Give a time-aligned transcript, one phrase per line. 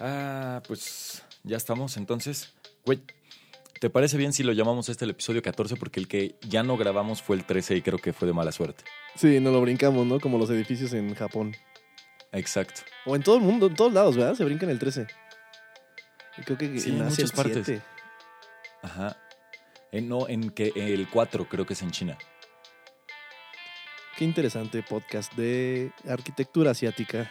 [0.00, 2.54] Ah, pues ya estamos entonces.
[2.84, 3.00] Güey,
[3.80, 5.76] ¿te parece bien si lo llamamos este el episodio 14?
[5.76, 8.52] Porque el que ya no grabamos fue el 13 y creo que fue de mala
[8.52, 8.84] suerte.
[9.16, 10.20] Sí, nos lo brincamos, ¿no?
[10.20, 11.56] Como los edificios en Japón.
[12.32, 12.82] Exacto.
[13.06, 14.34] O en todo el mundo, en todos lados, ¿verdad?
[14.34, 15.06] Se brincan el 13.
[16.36, 17.66] Y creo que Sí, en nace muchas partes.
[17.66, 17.82] 7.
[18.82, 19.16] Ajá.
[19.90, 22.18] Eh, no, en que el 4 creo que es en China.
[24.16, 27.30] Qué interesante podcast de arquitectura asiática.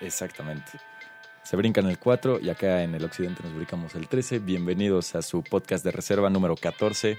[0.00, 0.70] Exactamente.
[1.48, 4.40] Se brincan el 4 y acá en el occidente nos brincamos el 13.
[4.40, 7.16] Bienvenidos a su podcast de reserva número 14,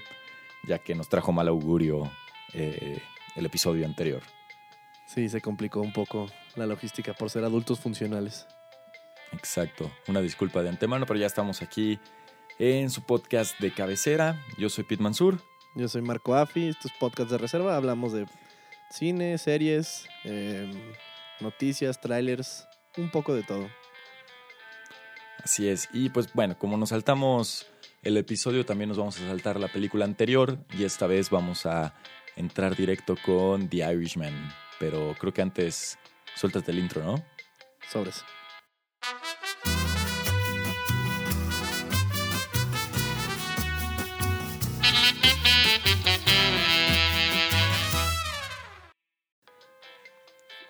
[0.68, 2.08] ya que nos trajo mal augurio
[2.52, 3.02] eh,
[3.34, 4.22] el episodio anterior.
[5.04, 8.46] Sí, se complicó un poco la logística por ser adultos funcionales.
[9.32, 9.90] Exacto.
[10.06, 11.98] Una disculpa de antemano, pero ya estamos aquí
[12.60, 14.40] en su podcast de cabecera.
[14.58, 15.40] Yo soy Pete Mansur.
[15.74, 18.26] Yo soy Marco Afi, estos podcasts de reserva hablamos de
[18.92, 20.70] cine, series, eh,
[21.40, 23.68] noticias, trailers, un poco de todo.
[25.42, 25.88] Así es.
[25.92, 27.66] Y pues bueno, como nos saltamos
[28.02, 31.94] el episodio, también nos vamos a saltar la película anterior y esta vez vamos a
[32.36, 34.52] entrar directo con The Irishman.
[34.78, 35.98] Pero creo que antes
[36.34, 37.24] suéltate el intro, ¿no?
[37.90, 38.24] Sobres.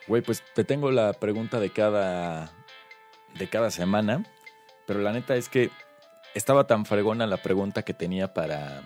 [0.06, 2.50] Güey, pues te tengo la pregunta de cada,
[3.38, 4.24] de cada semana,
[4.90, 5.70] pero la neta es que
[6.34, 8.82] estaba tan fregona la pregunta que tenía para,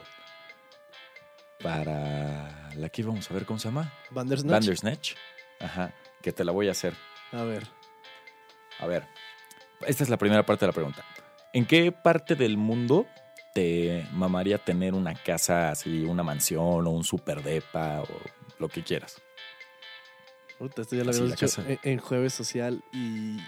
[1.62, 3.90] para la que íbamos a ver, ¿cómo se llama?
[4.10, 4.52] Bandersnatch.
[4.52, 5.14] Bandersnatch.
[5.60, 6.92] Ajá, que te la voy a hacer.
[7.32, 7.66] A ver.
[8.80, 9.06] A ver,
[9.86, 11.02] esta es la primera parte de la pregunta.
[11.54, 13.06] ¿En qué parte del mundo
[13.54, 18.08] te mamaría tener una casa así, una mansión o un super depa o
[18.58, 19.22] lo que quieras?
[20.58, 23.38] Puta, esto ya lo habíamos en, en Jueves Social y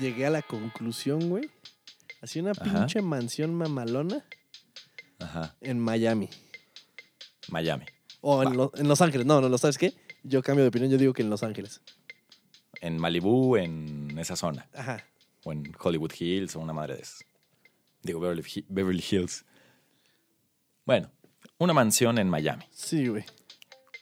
[0.00, 1.50] llegué a la conclusión, güey.
[2.20, 2.62] Así una Ajá.
[2.62, 4.24] pinche mansión mamalona
[5.18, 6.28] Ajá, en Miami.
[7.48, 7.84] Miami.
[8.20, 8.56] O en.
[8.56, 9.26] Lo- Los Ángeles.
[9.26, 9.92] No, no, no, ¿sabes qué?
[10.22, 11.80] Yo cambio de opinión, yo digo que en Los Ángeles.
[12.80, 14.68] En Malibú, en esa zona.
[14.74, 15.04] Ajá.
[15.44, 17.24] O en Hollywood Hills o una madre de esas.
[18.02, 19.44] Digo, Beverly Hills.
[20.84, 21.10] Bueno,
[21.58, 22.64] una mansión en Miami.
[22.72, 23.24] Sí, güey.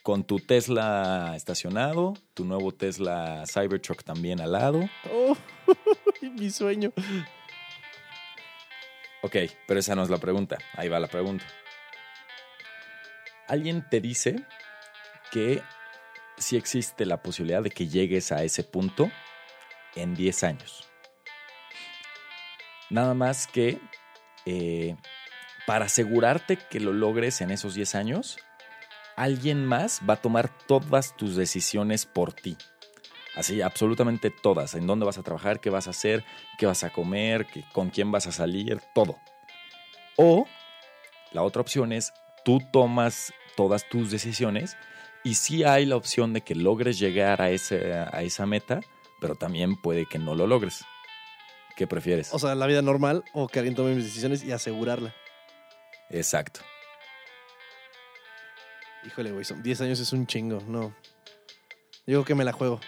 [0.03, 4.79] Con tu Tesla estacionado, tu nuevo Tesla Cybertruck también al lado.
[5.11, 5.37] Oh,
[6.37, 6.91] mi sueño.
[9.21, 9.35] Ok,
[9.67, 10.57] pero esa no es la pregunta.
[10.73, 11.45] Ahí va la pregunta.
[13.47, 14.45] Alguien te dice
[15.31, 15.61] que
[16.37, 19.11] sí existe la posibilidad de que llegues a ese punto
[19.95, 20.89] en 10 años.
[22.89, 23.79] Nada más que
[24.45, 24.95] eh,
[25.67, 28.37] para asegurarte que lo logres en esos 10 años,
[29.15, 32.57] alguien más va a tomar todas tus decisiones por ti.
[33.35, 34.75] Así, absolutamente todas.
[34.75, 36.23] En dónde vas a trabajar, qué vas a hacer,
[36.57, 39.17] qué vas a comer, con quién vas a salir, todo.
[40.17, 40.45] O
[41.31, 44.75] la otra opción es tú tomas todas tus decisiones
[45.23, 48.81] y sí hay la opción de que logres llegar a, ese, a esa meta,
[49.21, 50.83] pero también puede que no lo logres.
[51.77, 52.33] ¿Qué prefieres?
[52.33, 55.15] O sea, la vida normal o que alguien tome mis decisiones y asegurarla.
[56.09, 56.59] Exacto.
[59.05, 60.93] Híjole, güey, son 10 años es un chingo, no.
[62.05, 62.79] Digo que me la juego.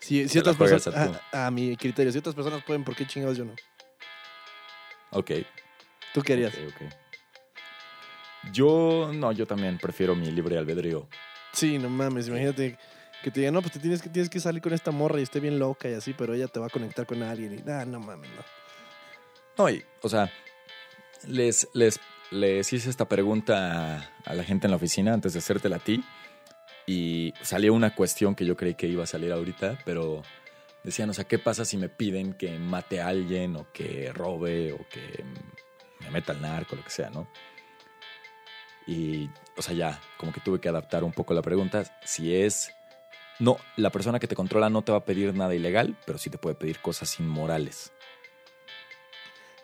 [0.00, 3.36] Si, otras personas, a a, a mi criterio, si otras personas pueden, ¿por qué chingados
[3.36, 3.54] yo no?
[5.10, 5.32] Ok.
[6.14, 6.54] ¿Tú qué harías?
[6.54, 6.94] ok, ok.
[8.52, 11.06] Yo, no, yo también prefiero mi libre albedrío.
[11.52, 12.78] Sí, no mames, imagínate
[13.22, 15.22] que te digan, no, pues te tienes que, tienes que salir con esta morra y
[15.22, 17.84] esté bien loca y así, pero ella te va a conectar con alguien y, ah,
[17.84, 18.42] no mames, no.
[19.58, 20.32] No, y, o sea,
[21.26, 22.00] les, les,
[22.30, 25.80] les hice esta pregunta a, a la gente en la oficina antes de hacértela a
[25.80, 26.02] ti
[26.86, 30.22] y salió una cuestión que yo creí que iba a salir ahorita, pero
[30.82, 34.72] decían, o sea, ¿qué pasa si me piden que mate a alguien o que robe
[34.72, 35.24] o que
[36.00, 37.28] me meta al narco, lo que sea, ¿no?
[38.86, 41.84] Y, o sea, ya, como que tuve que adaptar un poco la pregunta.
[42.04, 42.72] Si es,
[43.38, 46.30] no, la persona que te controla no te va a pedir nada ilegal, pero sí
[46.30, 47.92] te puede pedir cosas inmorales.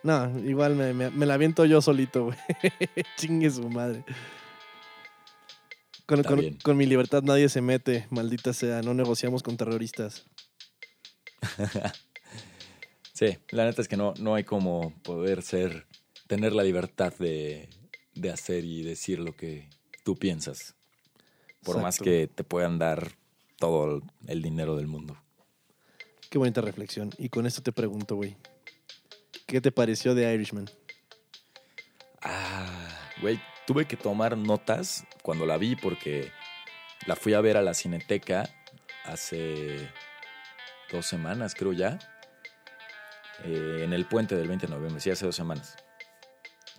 [0.02, 2.38] No, igual me, me- me la aviento yo solito, güey.
[3.16, 4.04] Chingue su madre.
[6.06, 10.24] Con, mi libertad nadie se mete, maldita sea, no negociamos con terroristas.
[13.12, 15.86] Sí, la neta es que no, no hay como poder ser,
[16.26, 17.70] tener la libertad de,
[18.14, 19.70] de hacer y decir lo que
[20.04, 20.74] tú piensas.
[21.62, 23.12] Por más que te puedan dar
[23.58, 25.16] todo el dinero del mundo.
[26.28, 27.10] Qué bonita reflexión.
[27.16, 28.36] Y con esto te pregunto, güey.
[29.46, 30.68] ¿Qué te pareció de Irishman?
[32.20, 36.30] Ah, güey, tuve que tomar notas cuando la vi porque
[37.04, 38.48] la fui a ver a la cineteca
[39.04, 39.90] hace
[40.92, 41.98] dos semanas, creo ya.
[43.42, 45.74] eh, en el puente del 20 de noviembre, sí, hace dos semanas.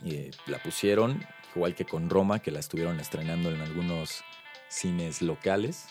[0.05, 4.23] Eh, la pusieron, igual que con Roma, que la estuvieron estrenando en algunos
[4.69, 5.87] cines locales.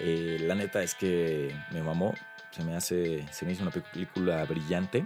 [0.00, 2.12] Eh, la neta es que me mamó,
[2.50, 5.04] se me hace, se me hizo una película brillante,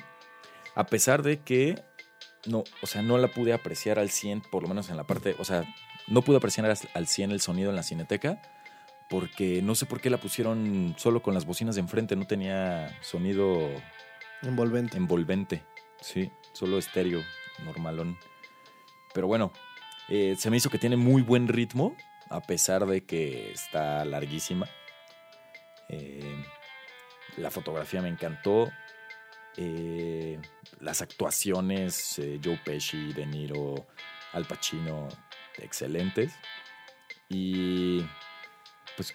[0.75, 1.81] a pesar de que
[2.47, 5.37] no, o sea, no la pude apreciar al 100, por lo menos en la parte,
[5.39, 5.65] o sea,
[6.09, 8.41] no pude apreciar al 100 el sonido en la cineteca,
[9.09, 12.97] porque no sé por qué la pusieron solo con las bocinas de enfrente, no tenía
[13.03, 13.69] sonido
[14.43, 14.97] envolvente.
[14.97, 15.63] Envolvente,
[16.01, 17.23] sí, solo estéreo,
[17.65, 18.19] normalón.
[19.15, 19.53] Pero bueno,
[20.09, 21.97] eh, se me hizo que tiene muy buen ritmo,
[22.31, 24.69] a pesar de que está larguísima.
[25.89, 26.45] Eh,
[27.37, 28.71] la fotografía me encantó.
[29.57, 30.39] Eh,
[30.81, 33.89] las actuaciones, Joe Pesci, De Niro,
[34.33, 35.09] Al Pacino,
[35.63, 36.33] excelentes.
[37.29, 38.05] Y
[38.97, 39.15] pues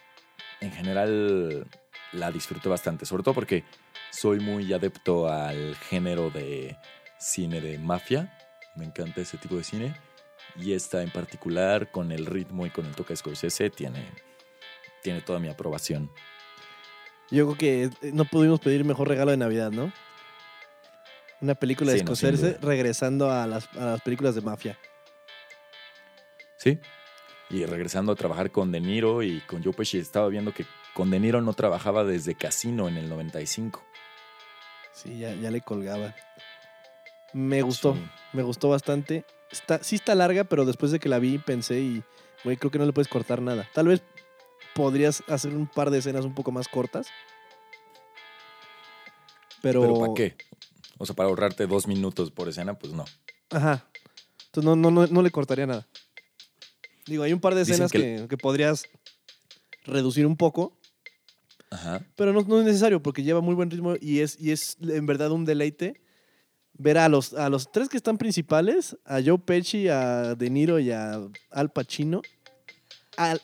[0.61, 1.67] en general
[2.11, 3.63] la disfruté bastante, sobre todo porque
[4.11, 6.77] soy muy adepto al género de
[7.19, 8.37] cine de mafia.
[8.75, 9.95] Me encanta ese tipo de cine.
[10.55, 14.05] Y esta en particular, con el ritmo y con el toque de Scorsese, tiene,
[15.01, 16.11] tiene toda mi aprobación.
[17.31, 19.91] Yo creo que eh, no pudimos pedir mejor regalo de Navidad, ¿no?
[21.41, 24.77] Una película de Scorsese regresando a las, a las películas de mafia.
[26.63, 26.79] Sí,
[27.49, 31.11] y regresando a trabajar con De Niro y con Joe Pesci, estaba viendo que con
[31.11, 33.83] De Niro no trabajaba desde Casino en el 95.
[34.93, 36.15] Sí, ya, ya le colgaba.
[37.33, 37.97] Me gustó,
[38.31, 39.25] me gustó bastante.
[39.51, 42.03] Está, sí está larga, pero después de que la vi pensé y,
[42.45, 43.69] güey, creo que no le puedes cortar nada.
[43.73, 44.01] Tal vez
[44.73, 47.07] podrías hacer un par de escenas un poco más cortas.
[49.61, 50.37] Pero, ¿Pero para qué?
[50.97, 53.03] O sea, para ahorrarte dos minutos por escena, pues no.
[53.49, 53.85] Ajá.
[54.45, 55.87] Entonces no, no, no, no le cortaría nada.
[57.05, 58.85] Digo, hay un par de escenas que, podrías
[59.85, 60.77] reducir un poco.
[61.69, 62.05] Ajá.
[62.15, 65.31] Pero no, es necesario porque lleva muy buen ritmo y es, y es en verdad
[65.31, 66.01] un deleite
[66.73, 70.79] ver a los, a los tres que están principales, a Joe Pesci, a De Niro
[70.79, 71.19] y a
[71.51, 72.21] Al Pacino,
[73.17, 73.41] al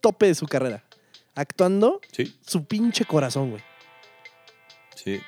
[0.00, 0.84] tope de su carrera.
[1.34, 2.00] Actuando
[2.46, 3.62] su pinche corazón, güey.
[4.94, 5.20] Sí.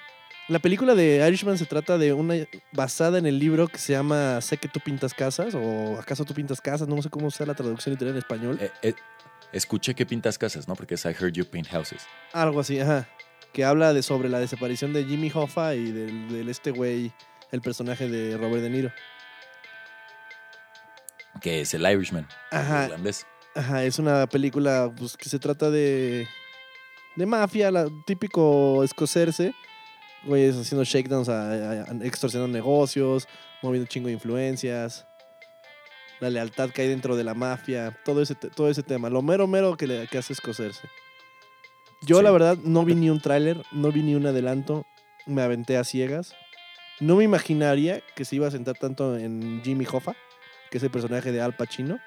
[0.48, 2.34] La película de Irishman se trata de una
[2.70, 6.34] basada en el libro que se llama Sé que tú pintas casas o ¿Acaso tú
[6.34, 6.86] pintas casas?
[6.86, 8.58] No sé cómo sea la traducción literal en español.
[8.60, 8.94] Eh, eh,
[9.52, 10.74] escuché que pintas casas, ¿no?
[10.74, 12.02] Porque es I heard you paint houses.
[12.34, 13.08] Algo así, ajá.
[13.54, 17.10] Que habla de sobre la desaparición de Jimmy Hoffa y del, este güey,
[17.50, 18.92] el personaje de Robert De Niro.
[21.40, 22.90] Que es el Irishman, ajá.
[23.56, 26.26] Ajá, es una película pues, que se trata de,
[27.16, 29.54] de mafia, la, típico escocerse
[30.26, 31.28] güeyes haciendo shakedowns,
[32.02, 33.28] extorsionando negocios,
[33.62, 35.06] moviendo chingo de influencias,
[36.20, 39.10] la lealtad que hay dentro de la mafia, todo ese, todo ese tema.
[39.10, 40.88] Lo mero mero que, le, que hace escocerse.
[42.02, 44.84] Yo, la verdad, no vi ni un tráiler, no vi ni un adelanto,
[45.26, 46.34] me aventé a ciegas.
[47.00, 50.14] No me imaginaría que se iba a sentar tanto en Jimmy Hoffa,
[50.70, 51.98] que es el personaje de Al Pacino.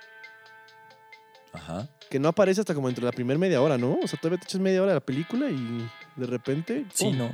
[1.51, 1.87] Ajá.
[2.09, 3.97] Que no aparece hasta como entre la primera media hora, ¿no?
[4.03, 6.85] O sea, todavía te echas media hora de la película y de repente.
[6.93, 7.31] Sí, no.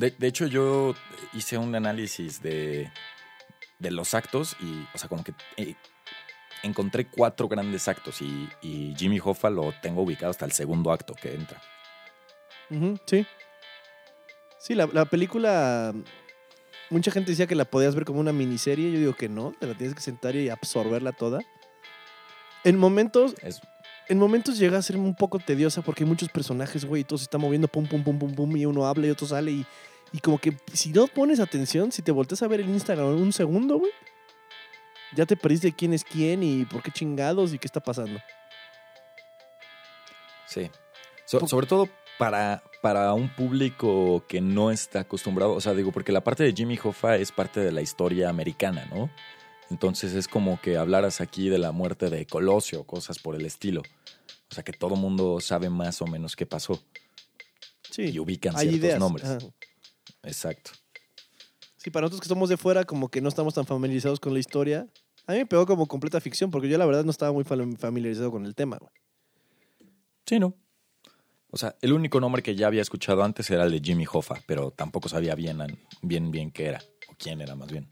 [0.00, 0.94] De, hecho, yo
[1.34, 2.90] hice un análisis de,
[3.78, 5.74] de, los actos y, o sea, como que eh,
[6.62, 11.34] encontré cuatro grandes actos y, Jimmy Hoffa lo tengo ubicado hasta el segundo acto que
[11.34, 11.60] entra.
[13.06, 13.26] sí.
[14.58, 15.94] Sí, la, la, película.
[16.88, 18.92] Mucha gente decía que la podías ver como una miniserie.
[18.92, 21.40] Yo digo que no, te la tienes que sentar y absorberla toda.
[22.64, 23.34] En momentos.
[24.08, 27.16] En momentos llega a ser un poco tediosa porque hay muchos personajes, güey, y todo
[27.16, 29.52] se está moviendo pum, pum, pum, pum, pum, y uno habla y otro sale.
[29.52, 29.66] Y,
[30.12, 33.32] y como que si no pones atención, si te volteas a ver el Instagram un
[33.32, 33.92] segundo, güey,
[35.14, 38.20] ya te perdiste quién es quién y por qué chingados y qué está pasando.
[40.46, 40.68] Sí.
[41.26, 41.88] sobre todo
[42.18, 46.52] para, para un público que no está acostumbrado, o sea, digo, porque la parte de
[46.52, 49.10] Jimmy Hoffa es parte de la historia americana, ¿no?
[49.70, 53.82] Entonces es como que hablaras aquí de la muerte de Colosio, cosas por el estilo.
[54.50, 56.82] O sea que todo mundo sabe más o menos qué pasó.
[57.88, 58.10] Sí.
[58.10, 59.28] Y ubican ciertos nombres.
[60.22, 60.72] Exacto.
[61.76, 64.38] Sí, para nosotros que somos de fuera, como que no estamos tan familiarizados con la
[64.38, 64.86] historia.
[65.26, 68.30] A mí me pegó como completa ficción, porque yo la verdad no estaba muy familiarizado
[68.30, 68.78] con el tema.
[70.26, 70.54] Sí, no.
[71.50, 74.36] O sea, el único nombre que ya había escuchado antes era el de Jimmy Hoffa,
[74.46, 75.58] pero tampoco sabía bien,
[76.02, 77.88] bien, bien qué era, o quién era más bien.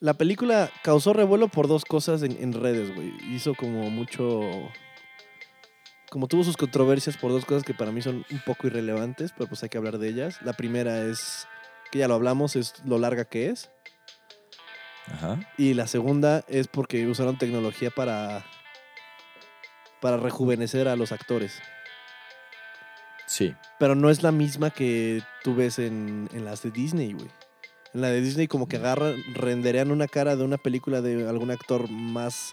[0.00, 3.12] La película causó revuelo por dos cosas en, redes, güey.
[3.34, 4.40] Hizo como mucho.
[6.10, 9.48] Como tuvo sus controversias por dos cosas que para mí son un poco irrelevantes, pero
[9.48, 10.40] pues hay que hablar de ellas.
[10.42, 11.46] La primera es,
[11.92, 13.70] que ya lo hablamos, es lo larga que es.
[15.12, 15.38] Ajá.
[15.58, 18.44] Y la segunda es porque usaron tecnología para.
[20.00, 21.60] para rejuvenecer a los actores.
[23.26, 27.28] Sí, Pero no es la misma que tú ves en, en las de Disney, güey.
[27.92, 31.50] En la de Disney como que agarran, renderean una cara de una película de algún
[31.50, 32.52] actor más,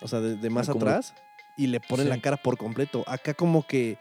[0.00, 1.14] o sea, de, de más como- atrás
[1.56, 2.10] y le ponen Sí.
[2.10, 3.04] la cara por completo.
[3.06, 3.98] Acá como que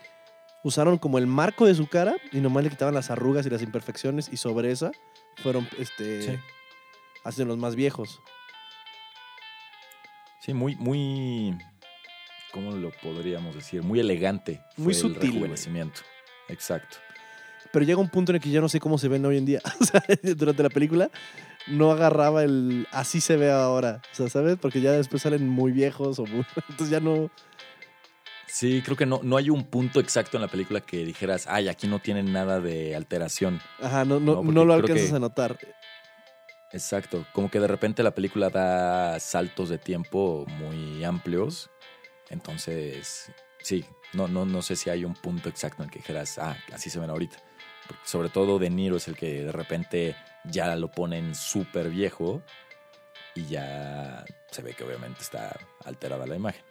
[0.63, 3.61] usaron como el marco de su cara y nomás le quitaban las arrugas y las
[3.61, 4.91] imperfecciones y sobre esa
[5.37, 6.39] fueron, este, Sí.
[7.23, 8.19] hacen los más viejos.
[10.39, 11.57] sí, muy, muy,
[12.51, 13.83] ¿cómo lo podríamos decir?
[13.83, 14.61] Muy elegante.
[14.77, 15.31] Muy fue el sutil, güey.
[15.33, 16.01] rejuvenecimiento.
[16.49, 16.97] Exacto.
[17.71, 19.45] Pero llega un punto en el que ya no sé cómo se ven hoy en
[19.45, 19.61] día.
[19.79, 20.03] O sea,
[20.35, 21.09] durante la película
[21.67, 24.01] no agarraba el así se ve ahora.
[24.11, 24.57] O sea, ¿sabes?
[24.59, 26.45] Porque ya después salen muy viejos o muy...
[26.69, 27.29] Entonces ya no...
[28.47, 31.69] Sí, creo que no, no hay un punto exacto en la película que dijeras, ay,
[31.69, 33.61] aquí no tienen nada de alteración.
[33.81, 35.57] Ajá, no, no, No, lo alcanzas que- a notar.
[36.73, 37.25] Exacto.
[37.33, 41.69] Como que de repente la película da saltos de tiempo muy amplios.
[42.29, 46.37] Entonces, sí, no, no, no sé si hay un punto exacto en el que dijeras,
[46.37, 47.37] ah, así se ven ahorita.
[47.87, 52.41] Porque sobre todo De Niro es el que de repente ya lo ponen súper viejo
[53.35, 56.61] y ya se ve que obviamente está alterada la imagen.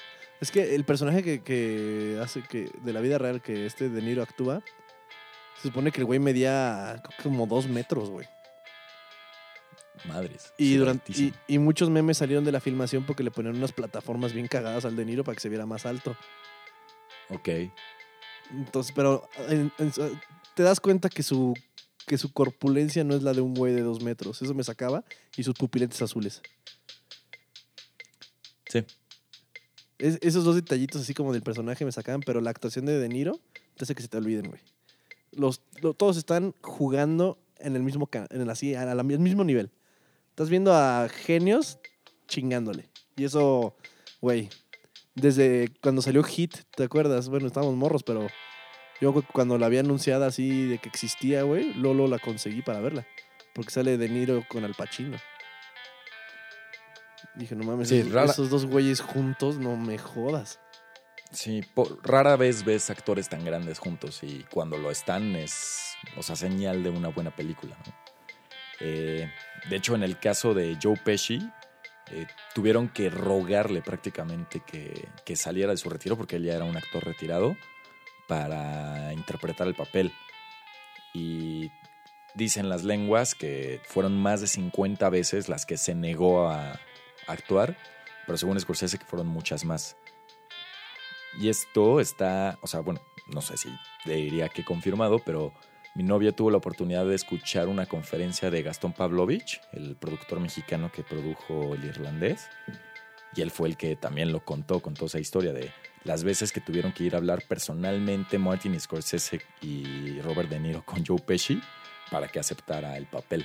[0.41, 4.01] Es que el personaje que, que hace que de la vida real que este De
[4.03, 4.63] Niro actúa,
[5.57, 8.27] se supone que el güey medía como dos metros, güey.
[10.07, 10.55] Madres.
[10.57, 11.13] Y, durante,
[11.47, 14.97] y, muchos memes salieron de la filmación porque le ponían unas plataformas bien cagadas al
[14.97, 16.17] De Niro para que se viera más alto.
[17.29, 17.49] Ok.
[18.51, 20.19] Entonces, pero en- en su-
[20.55, 21.53] te das cuenta que su,
[22.07, 24.41] que su corpulencia no es la de un güey de dos metros.
[24.43, 25.05] Eso me sacaba.
[25.37, 26.43] Y sus pupiletes azules.
[28.69, 28.85] Sí.
[29.99, 33.09] Es- esos dos detallitos así como del personaje me sacaban, pero la actuación de De
[33.09, 33.39] Niro
[33.77, 34.61] te hace que se te olviden, güey.
[35.33, 39.71] Los, lo- todos están jugando en el mismo, en el, así, al mismo nivel.
[40.31, 41.79] Estás viendo a genios
[42.27, 42.89] chingándole.
[43.17, 43.77] Y eso,
[44.21, 44.49] güey,
[45.15, 47.29] desde cuando salió Hit, ¿te acuerdas?
[47.29, 48.27] Bueno, estábamos morros, pero
[49.01, 52.81] yo cu- cuando la había anunciada así de que existía, güey, Lolo la conseguí para
[52.81, 53.07] verla.
[53.55, 55.17] Porque sale De Niro con Al Pacino.
[57.35, 60.59] Dije, no mames, Sí, esos, rara- esos dos güeyes juntos, no me jodas.
[61.33, 61.63] Sí,
[62.03, 66.83] rara vez ves actores tan grandes juntos y cuando lo están es, o sea, señal
[66.83, 67.77] de una buena película.
[67.87, 67.93] ¿no?
[68.81, 69.31] Eh,
[69.69, 71.39] de hecho, en el caso de Joe Pesci,
[72.11, 76.65] eh, tuvieron que rogarle prácticamente que, que saliera de su retiro porque él ya era
[76.65, 77.57] un actor retirado
[78.31, 80.13] para interpretar el papel.
[81.13, 81.73] Y
[82.37, 86.79] dicen las lenguas que fueron más de 50 veces las que se negó a,
[87.27, 87.77] actuar,
[88.27, 89.97] pero según Scorsese que fueron muchas más.
[91.41, 93.69] Y esto está, o sea, bueno, no sé si
[94.05, 95.53] diría que confirmado, pero
[95.95, 100.91] mi novia tuvo la oportunidad de escuchar una conferencia de Gastón Pavlovich, el productor mexicano
[100.91, 102.49] que produjo El Irlandés.
[103.35, 105.73] Y él fue el que también lo contó, contó esa historia de
[106.05, 110.85] las veces que tuvieron que ir a hablar personalmente Martin Scorsese y Robert De Niro
[110.85, 111.61] con Joe Pesci
[112.11, 113.45] para que aceptara el papel.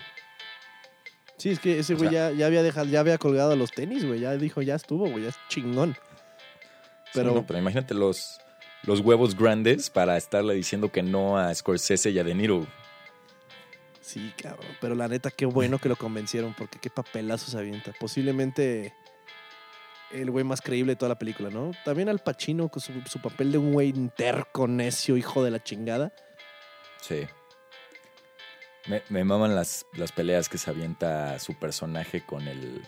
[1.38, 3.72] Sí, es que ese O güey sea- ya, ya había dejado, ya había colgado los
[3.72, 4.22] tenis, güey.
[4.22, 5.96] Ya dijo, ya estuvo, güey, ya es chingón.
[7.14, 8.40] Pero, imagínate los,
[8.84, 12.66] los huevos grandes para estarle diciendo que no a Scorsese y a De Niro.
[14.02, 14.66] sí, cabrón.
[14.82, 17.94] Pero la neta, qué bueno que lo convencieron, porque qué papelazo se avienta.
[18.00, 18.94] Posiblemente
[20.12, 21.72] el güey más creíble de toda la película, ¿no?
[21.84, 25.64] También Al Pacino con su, su papel de un güey terco, necio, hijo de la
[25.64, 26.14] chingada.
[27.02, 27.28] Sí.
[28.88, 32.84] Me, me maman las, las peleas que se avienta su personaje con el.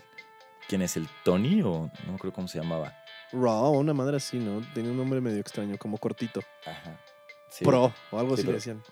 [0.67, 1.61] ¿Quién es el Tony?
[1.63, 2.93] O no creo cómo se llamaba.
[3.31, 4.61] Raw, una madre así, ¿no?
[4.73, 6.41] Tenía un nombre medio extraño, como cortito.
[6.65, 7.01] Ajá.
[7.49, 7.65] Sí.
[7.65, 8.83] Pro, o algo Sí, así le decían.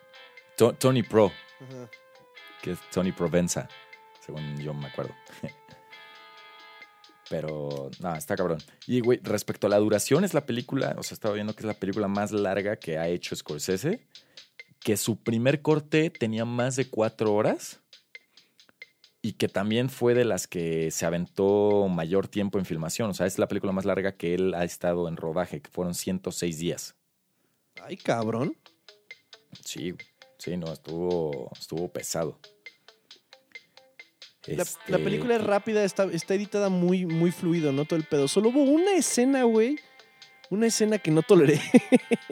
[0.58, 1.90] To- Tony Pro, Ajá.
[2.62, 3.68] que es Tony Provenza,
[4.26, 5.14] según yo me acuerdo.
[7.30, 8.60] Pero, no, está cabrón.
[8.86, 11.66] Y, güey, respecto a la duración, es la película, o sea, estaba viendo que es
[11.66, 14.06] la película más larga que ha hecho Scorsese,
[14.80, 17.82] que su primer corte tenía más de cuatro horas
[19.26, 23.10] y que también fue de las que se aventó mayor tiempo en filmación.
[23.10, 25.96] O sea, es la película más larga que él ha estado en rodaje, que fueron
[25.96, 26.96] 106 días.
[27.82, 28.56] Ay, cabrón.
[29.64, 29.96] Sí,
[30.38, 32.40] sí, no, estuvo, estuvo pesado.
[34.48, 37.86] La, Este, la película es rápida, está, está editada muy, muy fluido, ¿no?
[37.86, 38.28] Todo el pedo.
[38.28, 39.80] Solo hubo una escena, güey.
[40.50, 41.60] Una escena que no toleré.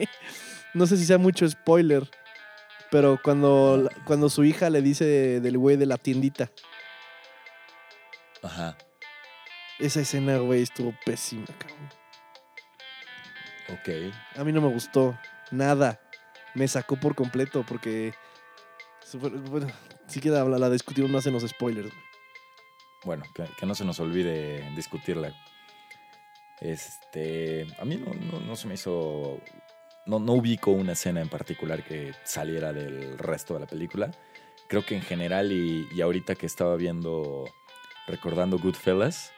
[0.74, 2.08] no sé si sea mucho spoiler.
[2.90, 6.50] Pero cuando, cuando su hija le dice del güey de la tiendita.
[8.42, 8.76] Ajá,
[9.78, 11.90] Esa escena, güey, estuvo pésima, cabrón.
[13.70, 14.14] ok.
[14.38, 15.18] A mí no me gustó.
[15.50, 16.00] Nada.
[16.54, 18.14] Me sacó por completo porque...
[19.50, 19.66] Bueno,
[20.06, 21.92] si queda la, la discutimos más en los spoilers.
[23.04, 25.34] Bueno, que, que no se nos olvide discutirla.
[26.60, 29.40] Este, a mí no, no- no se me hizo
[30.06, 34.10] no, no ubico una escena en particular que saliera del resto de la película.
[34.68, 37.44] Creo que en general, y, y ahorita que estaba viendo,
[38.06, 39.32] recordando Goodfellas,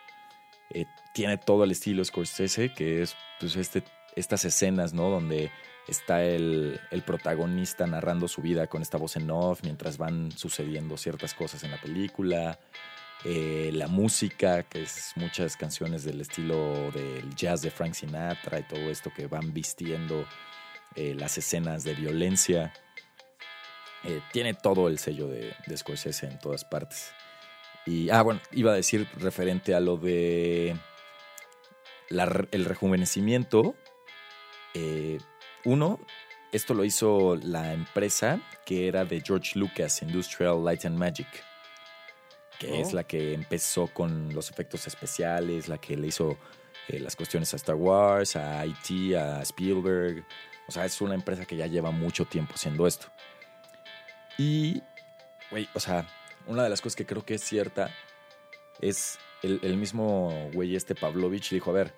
[0.71, 3.83] eh, tiene todo el estilo Scorsese, que es pues, este,
[4.17, 5.11] estas escenas, ¿no?
[5.11, 5.51] Donde
[5.87, 10.97] está el, el protagonista narrando su vida con esta voz en off mientras van sucediendo
[10.97, 12.59] ciertas cosas en la película.
[13.25, 18.63] Eh, la música, que es muchas canciones del estilo del jazz de Frank Sinatra y
[18.65, 20.27] todo esto que van vistiendo
[20.95, 22.73] eh, las escenas de violencia.
[24.05, 27.13] Eh, tiene todo el sello de, de Scorsese en todas partes.
[27.87, 30.77] Y, ah, bueno, iba a decir referente a lo de
[32.11, 33.75] el rejuvenecimiento.
[34.77, 35.19] Eh,
[35.65, 35.99] uno,
[36.53, 41.27] esto lo hizo la empresa que era de George Lucas, Industrial Light and Magic,
[42.59, 42.75] que Oh.
[42.75, 46.37] es la que empezó con los efectos especiales, la que le hizo
[46.89, 50.25] eh, las cuestiones a Star Wars, a IT, a Spielberg.
[50.69, 53.07] O sea, es una empresa que ya lleva mucho tiempo haciendo esto.
[54.37, 54.83] Y,
[55.51, 56.07] güey, o sea,
[56.47, 57.91] una de las cosas que creo que es cierta
[58.81, 61.95] es el, el mismo güey este Pavlovich dijo, a ver,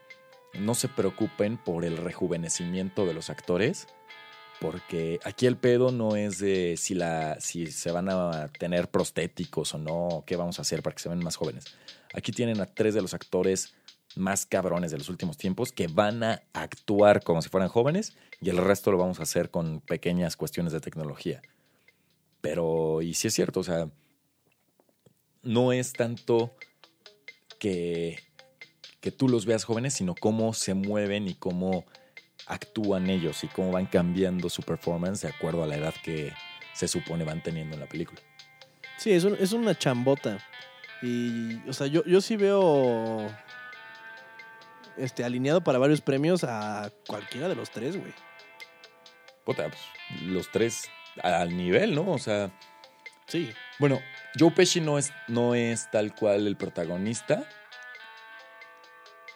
[0.58, 3.86] no se preocupen por el rejuvenecimiento de los actores,
[4.60, 9.74] porque aquí el pedo no es de si, la, si se van a tener prostéticos
[9.74, 11.64] o no, qué vamos a hacer para que se ven más jóvenes.
[12.14, 13.74] Aquí tienen a tres de los actores
[14.16, 18.50] más cabrones de los últimos tiempos que van a actuar como si fueran jóvenes y
[18.50, 21.42] el resto lo vamos a hacer con pequeñas cuestiones de tecnología.
[22.40, 23.90] Pero, y sí es cierto, o sea,
[25.42, 26.54] no es tanto
[27.58, 28.18] que,
[29.00, 31.84] que tú los veas jóvenes, sino cómo se mueven y cómo
[32.46, 36.32] actúan ellos y cómo van cambiando su performance de acuerdo a la edad que
[36.74, 38.20] se supone van teniendo en la película.
[38.96, 40.38] Sí, es, un- es una chambota.
[41.02, 43.28] Y, o sea, yo, yo sí veo
[44.96, 48.12] este, alineado para varios premios a cualquiera de los tres, güey.
[49.44, 50.88] Puta, pues, los tres
[51.22, 52.10] al nivel, ¿no?
[52.10, 52.50] O sea,
[53.26, 53.50] Sí.
[53.78, 54.00] bueno,
[54.38, 57.46] Joe Pesci no es, no es tal cual el protagonista.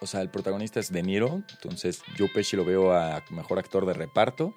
[0.03, 3.85] O sea, el protagonista es De Niro, entonces Joe Pesci lo veo a mejor actor
[3.85, 4.53] de reparto,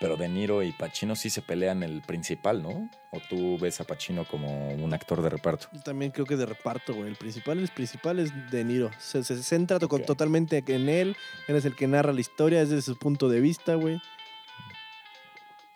[0.00, 2.90] pero De Niro y Pacino sí se pelean el principal, ¿no?
[3.12, 5.66] O tú ves a Pacino como un actor de reparto.
[5.74, 7.08] Yo también creo que de reparto, güey.
[7.08, 8.90] El principal, el principal es De Niro.
[8.98, 11.14] Se, se centra totalmente en él.
[11.46, 14.00] Él es el que narra la historia, es desde su punto de vista, güey.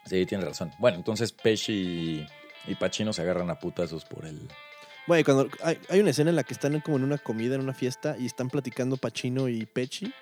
[0.06, 0.72] Sí, tienes razón.
[0.78, 2.26] Bueno, entonces Pesci
[2.66, 4.48] y, y Pacino se agarran a putazos por el...
[5.06, 7.60] Güey, cuando hay, hay una escena en la que están como en una comida, en
[7.60, 10.12] una fiesta, y están platicando Pacino y Pechi.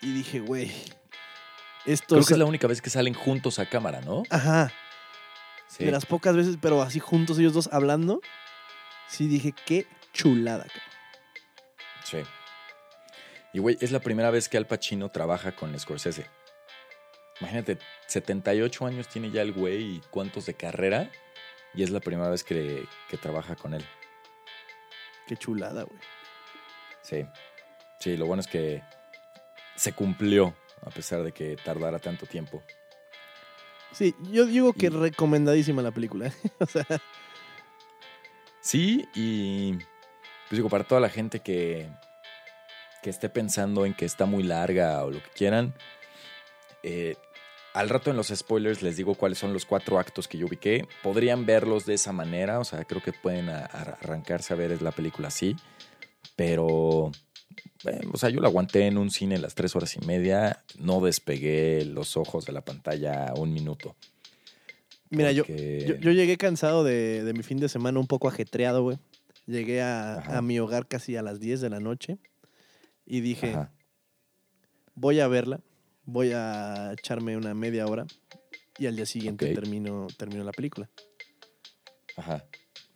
[0.00, 0.70] Y dije, güey,
[1.86, 4.22] esto Creo que es la única vez que salen juntos a cámara, ¿no?
[4.30, 4.72] Ajá,
[5.68, 5.84] Sí.
[5.84, 8.20] de las pocas veces, pero así juntos ellos dos hablando.
[9.08, 10.66] Sí dije, qué chulada.
[12.04, 12.18] Sí.
[13.52, 16.26] Y güey, es la primera vez que Al Pacino trabaja con Scorsese.
[17.40, 21.10] Imagínate, 78 años tiene ya el güey y cuántos de carrera.
[21.74, 23.84] Y es la primera vez que, que trabaja con él.
[25.26, 26.00] Qué chulada, güey.
[27.02, 27.26] Sí.
[27.98, 28.82] Sí, lo bueno es que
[29.76, 30.54] se cumplió
[30.84, 32.62] a pesar de que tardara tanto tiempo.
[33.92, 36.32] Sí, yo digo que Y- recomendadísima la película.
[36.58, 36.86] o sea,
[38.60, 41.88] Sí, y pues digo, para toda la gente que,
[43.02, 45.74] que esté pensando en que está muy larga o lo que quieran,
[46.82, 47.16] eh,
[47.74, 50.86] al rato en los spoilers les digo cuáles son los cuatro actos que yo ubiqué.
[51.02, 54.80] Podrían verlos de esa manera, o sea, creo que pueden a- a- arrancarse a ver
[54.82, 55.54] la película así,
[56.36, 57.12] pero,
[57.84, 61.00] eh, o sea, yo la aguanté en un cine las tres horas y media, no
[61.00, 63.94] despegué los ojos de la pantalla un minuto.
[65.10, 68.28] mira, yo, porque- yo, yo llegué cansado de, de mi fin de semana un poco
[68.28, 68.98] ajetreado, güey.
[69.46, 72.18] Llegué a, mi hogar casi a las 10 de la noche
[73.06, 73.72] y dije, Ajá,
[74.94, 75.58] voy a verla,
[76.10, 78.04] voy a echarme una media hora
[78.78, 80.88] y al día siguiente termino, termino la película.
[82.16, 82.44] ajá.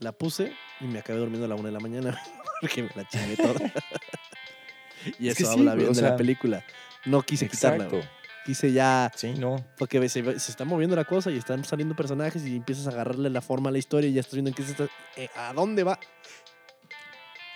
[0.01, 2.21] La puse y me acabé durmiendo a la una de la mañana
[2.61, 3.73] porque me la chingué toda.
[5.19, 6.65] y Es eso habla bien o de la película.
[7.07, 8.03] No quise quitarla, güey.
[8.45, 9.65] Quise ya Sí, no.
[9.79, 13.31] Porque se, se está moviendo la cosa y están saliendo personajes y empiezas a agarrarle
[13.31, 15.53] la forma a la historia y ya estás viendo en qué se está, eh, a
[15.55, 15.99] dónde va.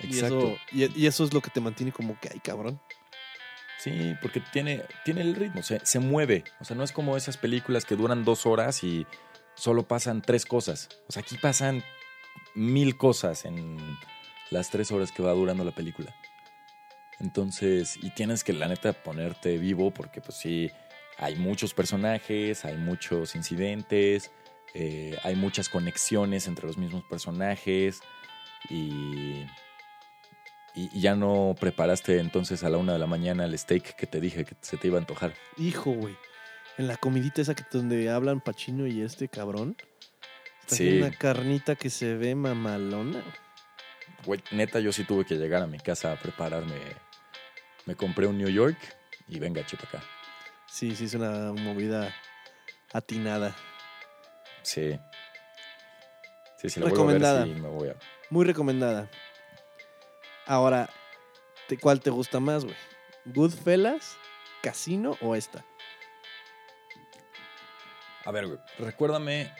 [0.00, 0.38] Y Exacto.
[0.38, 2.80] eso, y, y eso es lo que te mantiene como que, ay, cabrón.
[3.78, 6.44] Sí, porque tiene, tiene el ritmo, se, se mueve.
[6.60, 9.06] O sea, no es como esas películas que duran dos horas y
[9.54, 10.88] solo pasan tres cosas.
[11.08, 11.84] O sea, aquí pasan
[12.54, 13.78] mil cosas en
[14.50, 16.14] las tres horas que va durando la película.
[17.20, 20.70] Entonces, y tienes que, la neta, ponerte vivo porque, pues sí,
[21.18, 24.30] hay muchos personajes, hay muchos incidentes,
[24.74, 28.00] eh, hay muchas conexiones entre los mismos personajes
[28.70, 29.44] y,
[30.92, 34.20] y, ya no preparaste entonces a la una de la mañana el steak que te
[34.20, 35.34] dije que se te iba a antojar.
[35.56, 36.16] Hijo, güey.
[36.76, 39.76] En la comidita esa que donde hablan Pachino y este cabrón.
[40.60, 40.98] Está Sí.
[40.98, 43.22] una carnita que se ve mamalona.
[44.24, 46.76] Güey, neta, yo sí tuve que llegar a mi casa a prepararme.
[47.86, 48.76] Me compré un New York
[49.28, 50.02] y venga, chipa acá.
[50.66, 52.14] Sí, sí, es una movida
[52.92, 53.56] atinada.
[54.62, 54.98] Sí.
[56.58, 57.44] Sí, si la vuelvo a ver, Recomendada.
[57.44, 57.96] sí me voy a...
[58.30, 59.08] Muy recomendada.
[60.48, 60.88] Ahora,
[61.68, 62.76] ¿te- ¿cuál te gusta más, güey?
[63.26, 64.16] ¿Goodfellas,
[64.62, 65.64] Casino o esta?
[68.24, 69.52] A ver, güey, recuérdame.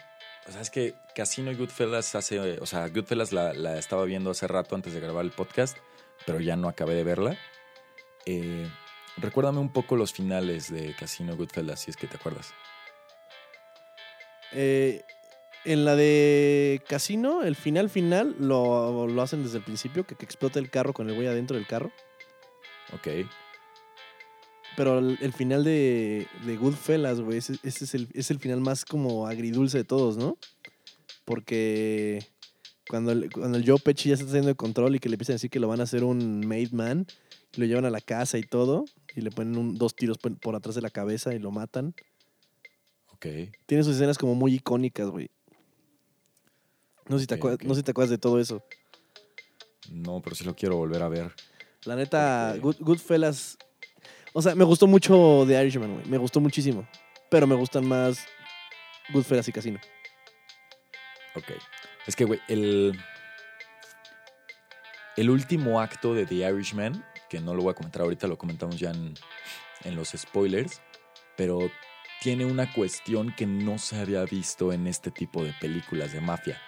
[0.47, 2.39] O sea, es que Casino y Goodfellas hace.
[2.59, 5.77] O sea, Goodfellas la, la estaba viendo hace rato antes de grabar el podcast,
[6.25, 7.37] pero ya no acabé de verla.
[8.25, 8.67] Eh,
[9.17, 12.51] recuérdame un poco los finales de Casino y Goodfellas, si es que te acuerdas.
[14.53, 15.03] Eh,
[15.65, 20.25] en la de Casino, el final final lo, lo hacen desde el principio, que, que
[20.25, 21.91] explota el carro con el güey adentro del carro.
[22.93, 23.07] Ok.
[24.77, 28.61] Pero el, el final de, de Goodfellas, güey, ese, ese es, el, es el final
[28.61, 30.37] más como agridulce de todos, ¿no?
[31.25, 32.25] Porque
[32.87, 35.33] cuando el, cuando el Joe Pesci ya está teniendo el control y que le empiezan
[35.33, 37.05] a decir que lo van a hacer un made man,
[37.53, 40.37] y lo llevan a la casa y todo, y le ponen un- dos tiros por,
[40.39, 41.93] por atrás de la cabeza y lo matan.
[43.13, 43.25] Ok.
[43.65, 45.29] Tiene sus escenas como muy icónicas, güey.
[47.09, 48.63] No sé, si te acuerdas, no sé si te acuerdas de todo eso.
[49.91, 51.33] No, pero sí lo quiero volver a ver.
[51.83, 52.55] La neta.
[52.61, 53.57] Good, Goodfellas.
[54.33, 56.05] O sea, me gustó mucho The Irishman, güey.
[56.05, 56.87] Me gustó muchísimo.
[57.31, 58.25] Pero me gustan más
[59.11, 59.79] Goodfellas y Casino.
[61.35, 61.51] Ok.
[62.05, 62.97] Es que, güey, el.
[65.17, 68.79] El último acto de The Irishman, que no lo voy a comentar ahorita, lo comentamos
[68.79, 69.15] ya en,
[69.83, 70.81] en los spoilers,
[71.35, 71.69] pero
[72.21, 76.61] tiene una cuestión que no se había visto en este tipo de películas de mafia,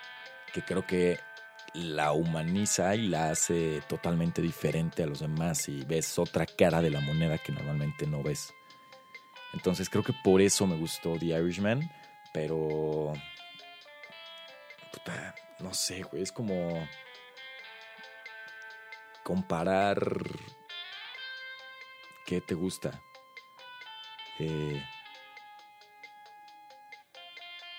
[0.53, 1.19] que creo que
[1.73, 6.89] la humaniza y la hace totalmente diferente a los demás y ves otra cara de
[6.89, 8.53] la moneda que normalmente no ves.
[9.53, 11.89] Entonces creo que por eso me gustó The Irishman,
[12.33, 13.13] pero
[14.91, 16.87] puta, no sé, güey, es como
[19.23, 19.99] comparar
[22.25, 23.01] qué te gusta.
[24.39, 24.83] Eh,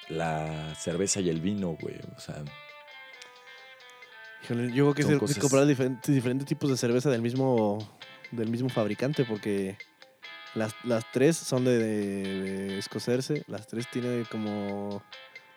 [0.09, 2.45] la cerveza y el vino, güey, o sea,
[4.45, 7.11] Híjole, yo creo que es Son el- es cosas- comprar diferentes, diferentes tipos de cerveza
[7.11, 7.79] del mismo,
[8.33, 9.77] del mismo fabricante, porque
[10.55, 12.23] las, las tres son de, de,
[12.69, 13.45] de escocerse.
[13.47, 15.03] Las tres tienen como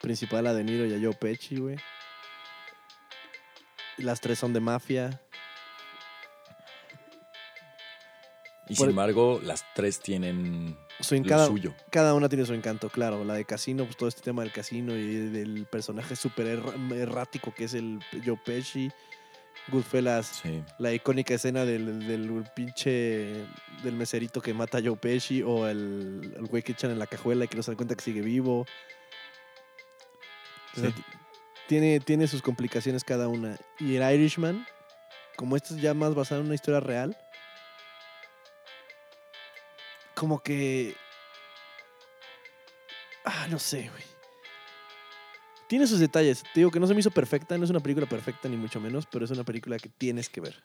[0.01, 1.77] principal a De Niro y a Joe Pesci, güey.
[3.97, 5.21] Las tres son de mafia.
[8.67, 11.73] y Por- sin embargo, las tres tienen Su, cada, suyo.
[11.89, 13.23] cada una tiene su encanto, claro.
[13.25, 16.61] La de Casino, pues todo este tema del casino y del personaje súper
[16.93, 18.89] errático que es el Joe Pesci.
[19.69, 23.45] Goodfellas, Sí, la icónica escena del, del pinche
[23.83, 27.07] del meserito que mata a Joe Pesci o el, el güey que echan en la
[27.07, 28.65] cajuela y que no se da cuenta que sigue vivo.
[30.75, 31.03] O sea, Sí.
[31.67, 33.57] tiene, tiene sus complicaciones cada una.
[33.79, 34.65] Y el Irishman,
[35.35, 37.17] como este es ya más basado en una historia real,
[40.15, 40.95] como que...
[43.25, 44.03] Ah, no sé, güey.
[45.67, 46.43] Tiene sus detalles.
[46.43, 48.79] Te digo que no se me hizo perfecta, no es una película perfecta ni mucho
[48.79, 50.63] menos, pero es una película que tienes que ver.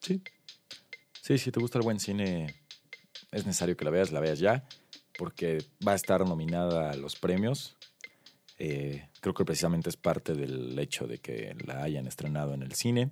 [0.00, 0.22] sí.
[1.22, 2.54] Sí, si te gusta el buen cine,
[3.32, 4.64] es necesario que la veas, la veas ya,
[5.18, 7.76] porque va a estar nominada a los premios.
[8.60, 12.74] Eh, creo que precisamente es parte del hecho de que la hayan estrenado en el
[12.74, 13.10] cine.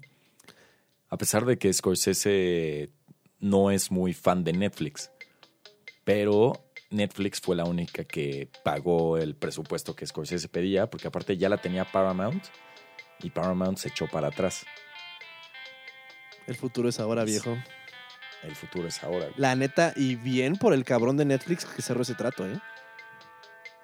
[1.09, 2.92] A pesar de que Scorsese
[3.38, 5.11] no es muy fan de Netflix,
[6.05, 11.49] pero Netflix fue la única que pagó el presupuesto que Scorsese pedía, porque aparte ya
[11.49, 12.44] la tenía Paramount
[13.20, 14.64] y Paramount se echó para atrás.
[16.47, 17.57] El futuro es ahora, viejo.
[18.42, 19.27] El futuro es ahora.
[19.27, 19.35] güey.
[19.38, 22.61] La neta, y bien por el cabrón de Netflix que cerró ese trato, ¿eh?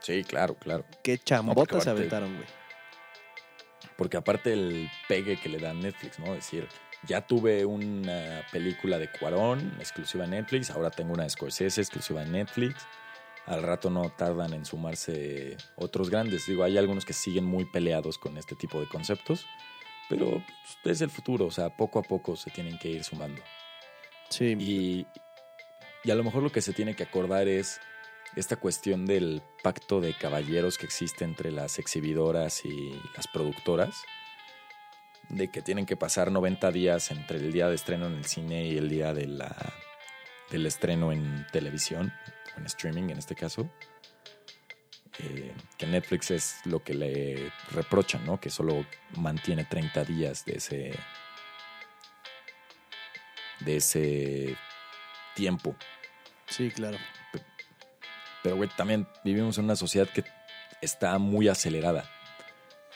[0.01, 0.85] Sí, claro, claro.
[1.03, 2.60] Qué chambotas se aventaron, güey.
[4.01, 6.33] Porque aparte el pegue que le da Netflix, ¿no?
[6.33, 6.67] Decir,
[7.07, 12.23] ya tuve una película de Cuarón exclusiva en Netflix, ahora tengo una de Scorsese exclusiva
[12.23, 12.87] en Netflix.
[13.45, 16.47] Al rato no tardan en sumarse otros grandes.
[16.47, 19.45] Digo, hay algunos que siguen muy peleados con este tipo de conceptos,
[20.09, 20.43] pero
[20.83, 23.43] pues, es el futuro, o sea, poco a poco se tienen que ir sumando.
[24.31, 24.57] Sí.
[24.59, 25.07] Y,
[26.05, 27.83] y a lo mejor lo que se tiene que acordar es
[28.37, 34.03] esta cuestión del pacto de caballeros que existe entre las exhibidoras y las productoras,
[35.29, 38.67] de que tienen que pasar 90 días entre el día de estreno en el cine
[38.67, 39.55] y el día de la,
[40.51, 42.13] del estreno en televisión,
[42.57, 43.71] o en streaming en este caso.
[45.19, 48.41] Eh, que Netflix es lo que le reprochan, ¿no?
[48.41, 50.99] Que solo mantiene 30 días de ese
[53.61, 54.57] de ese
[55.35, 55.77] tiempo.
[56.47, 56.97] Sí, claro.
[58.43, 60.25] Pero, güey, también vivimos en una sociedad que
[60.81, 62.05] está muy acelerada.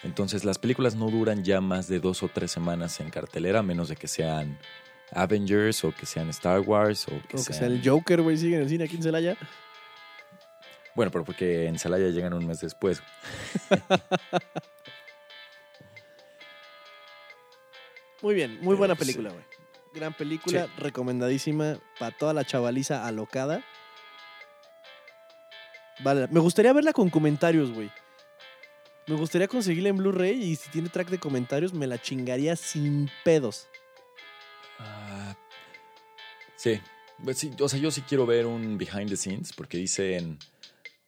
[0.02, 3.62] Entonces, las películas no duran ya más de dos o tres semanas en cartelera, a
[3.62, 4.59] menos de que sean
[5.12, 7.59] Avengers o que sean Star Wars o que, O que sean...
[7.59, 9.37] sea el Joker, güey, sigue en el cine aquí en Celaya.
[10.94, 13.02] Bueno, pero porque en Celaya llegan un mes después.
[18.24, 19.44] Muy bien, muy Pero, buena pues, película, güey.
[19.92, 23.62] Gran película, recomendadísima para toda la chavaliza alocada.
[26.04, 27.90] Vale, me gustaría verla con comentarios, güey.
[29.06, 33.10] Me gustaría conseguirla en Blu-ray y si tiene track de comentarios me la chingaría sin
[33.24, 33.68] pedos.
[34.78, 35.36] Ah,
[36.56, 36.78] sí.
[37.22, 40.38] Pues sí, O sea, yo sí quiero ver un behind the scenes porque dicen.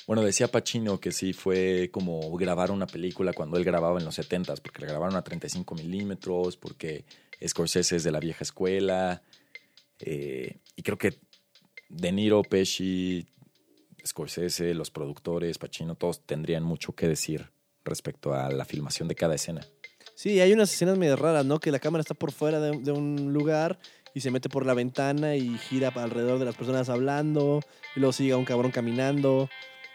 [0.07, 4.17] Bueno, decía Pacino que sí fue como grabar una película cuando él grababa en los
[4.17, 7.05] 70s, porque la grabaron a 35 milímetros, porque
[7.45, 9.23] Scorsese es de la vieja escuela.
[9.99, 11.19] eh, y creo que
[11.89, 13.27] De Niro, Pesci,
[14.07, 17.51] Scorsese, los productores, Pacino, todos tendrían mucho que decir
[17.85, 19.67] respecto a la filmación de cada escena.
[20.15, 21.61] Sí, hay unas escenas medio raras, ¿no?
[21.61, 23.79] Que la cámara está por fuera de, de un lugar
[24.15, 27.61] y se mete por la ventana y gira alrededor de las personas hablando
[27.95, 29.51] y luego sigue un cabrón caminando.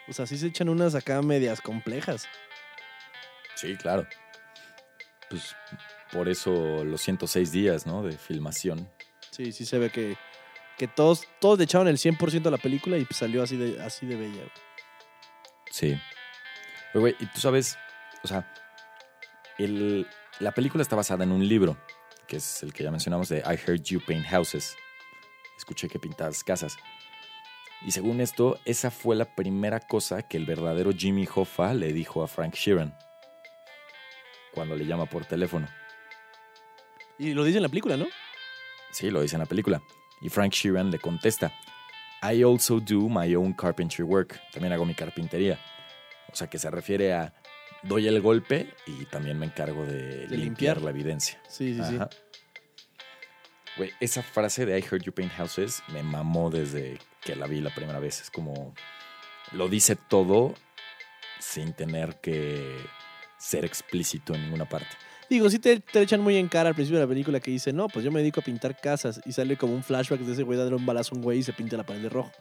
[0.07, 2.27] O sea, sí se echan unas acá medias complejas.
[3.55, 4.05] Sí, claro.
[5.29, 5.55] Pues
[6.11, 8.03] por eso los 106 días, ¿no?
[8.03, 8.87] De filmación.
[9.31, 10.17] Sí, sí se ve que,
[10.81, 14.07] que todos, todos le echaron el 100% a la película y salió así de, así
[14.07, 14.37] de bella.
[14.37, 14.51] güey.
[15.69, 15.95] Sí.
[16.91, 17.77] Pero, güey, y tú sabes,
[18.23, 18.51] o sea,
[19.59, 20.07] el-
[20.39, 21.77] la película está basada en un libro,
[22.27, 24.75] que es el que ya mencionamos de I Heard You Paint Houses.
[25.55, 26.75] Escuché que pintas casas.
[27.85, 32.23] Y según esto, esa fue la primera cosa que el verdadero Jimmy Hoffa le dijo
[32.23, 32.97] a Frank Sheeran
[34.51, 35.67] cuando le llama por teléfono.
[37.19, 38.07] Y lo dice en la película, ¿no?
[38.91, 39.79] Sí, lo dice en la película.
[40.21, 41.51] Y Frank Sheeran le contesta,
[42.23, 44.39] I also do my own carpentry work.
[44.51, 45.59] También hago mi carpintería.
[46.31, 47.33] O sea, que se refiere a
[47.83, 50.37] doy el golpe y también me encargo de, De limpiar,
[50.77, 50.81] limpiar.
[50.81, 51.41] la evidencia.
[51.47, 51.97] Sí, sí, sí.
[53.77, 57.61] Güey, esa frase de I heard you paint houses me mamó desde que la vi
[57.61, 58.21] la primera vez.
[58.21, 58.73] Es como
[59.53, 60.53] lo dice todo
[61.39, 62.77] sin tener que
[63.37, 64.89] ser explícito en ninguna parte.
[65.31, 67.71] Digo, sí te, te echan muy en cara al principio de la película que dice,
[67.71, 70.43] no, pues yo me dedico a pintar casas y sale como un flashback de ese
[70.43, 72.33] güey dándole un balazo a un güey y se pinta la pared de rojo.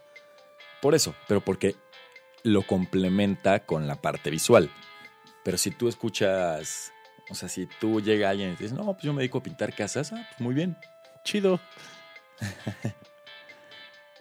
[0.81, 1.77] Por eso, pero porque
[2.43, 4.69] lo complementa con la parte visual.
[5.41, 6.91] Pero si tú escuchas,
[7.29, 9.43] o sea, si tú llega alguien y te dice, no, pues yo me dedico a
[9.43, 10.75] pintar casas, ah, pues muy bien.
[11.23, 11.61] Chido.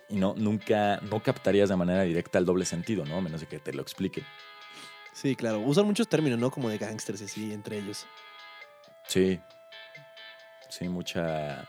[0.08, 3.18] Y no, nunca, no captarías de manera directa el doble sentido, ¿no?
[3.18, 4.24] A menos de que te lo explique.
[5.12, 5.60] Sí, claro.
[5.60, 6.50] Usan muchos términos, ¿no?
[6.50, 8.08] Como de gangsters y así, entre ellos.
[9.10, 9.40] Sí.
[10.68, 11.68] Sí, mucha.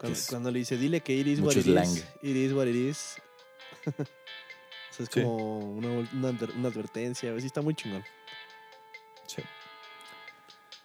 [0.00, 2.04] pues, Cuando, le dice, dile que it is what it is.
[2.22, 3.16] It is what it is.
[3.86, 5.22] o sea, es Sí.
[5.22, 7.30] como una, una una advertencia.
[7.30, 7.40] güey.
[7.40, 8.04] Sí, está muy chingón.
[9.26, 9.42] sí.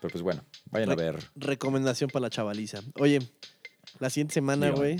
[0.02, 1.20] Pero pues bueno, vayan a ver.
[1.36, 2.80] Recomendación para la chavaliza.
[2.96, 3.20] Oye,
[4.00, 4.98] la siguiente semana, güey.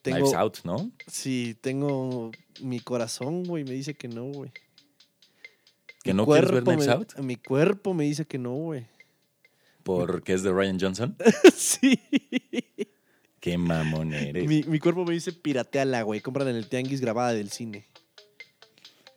[0.00, 0.90] Tengo, Knives Out, ¿no?
[1.06, 4.50] Sí, tengo mi corazón, güey, me dice que no, güey.
[6.02, 7.18] ¿Que Mi no quieres ver Knives me- Out?
[7.18, 8.86] Mi cuerpo me dice que no, güey.
[9.82, 11.16] Porque es de Ryan Johnson.
[11.56, 12.00] sí.
[13.40, 14.46] Qué mamón eres.
[14.46, 16.20] Mi, mi cuerpo me dice pirateala, güey.
[16.20, 17.86] Cómprala en el tianguis grabada del cine.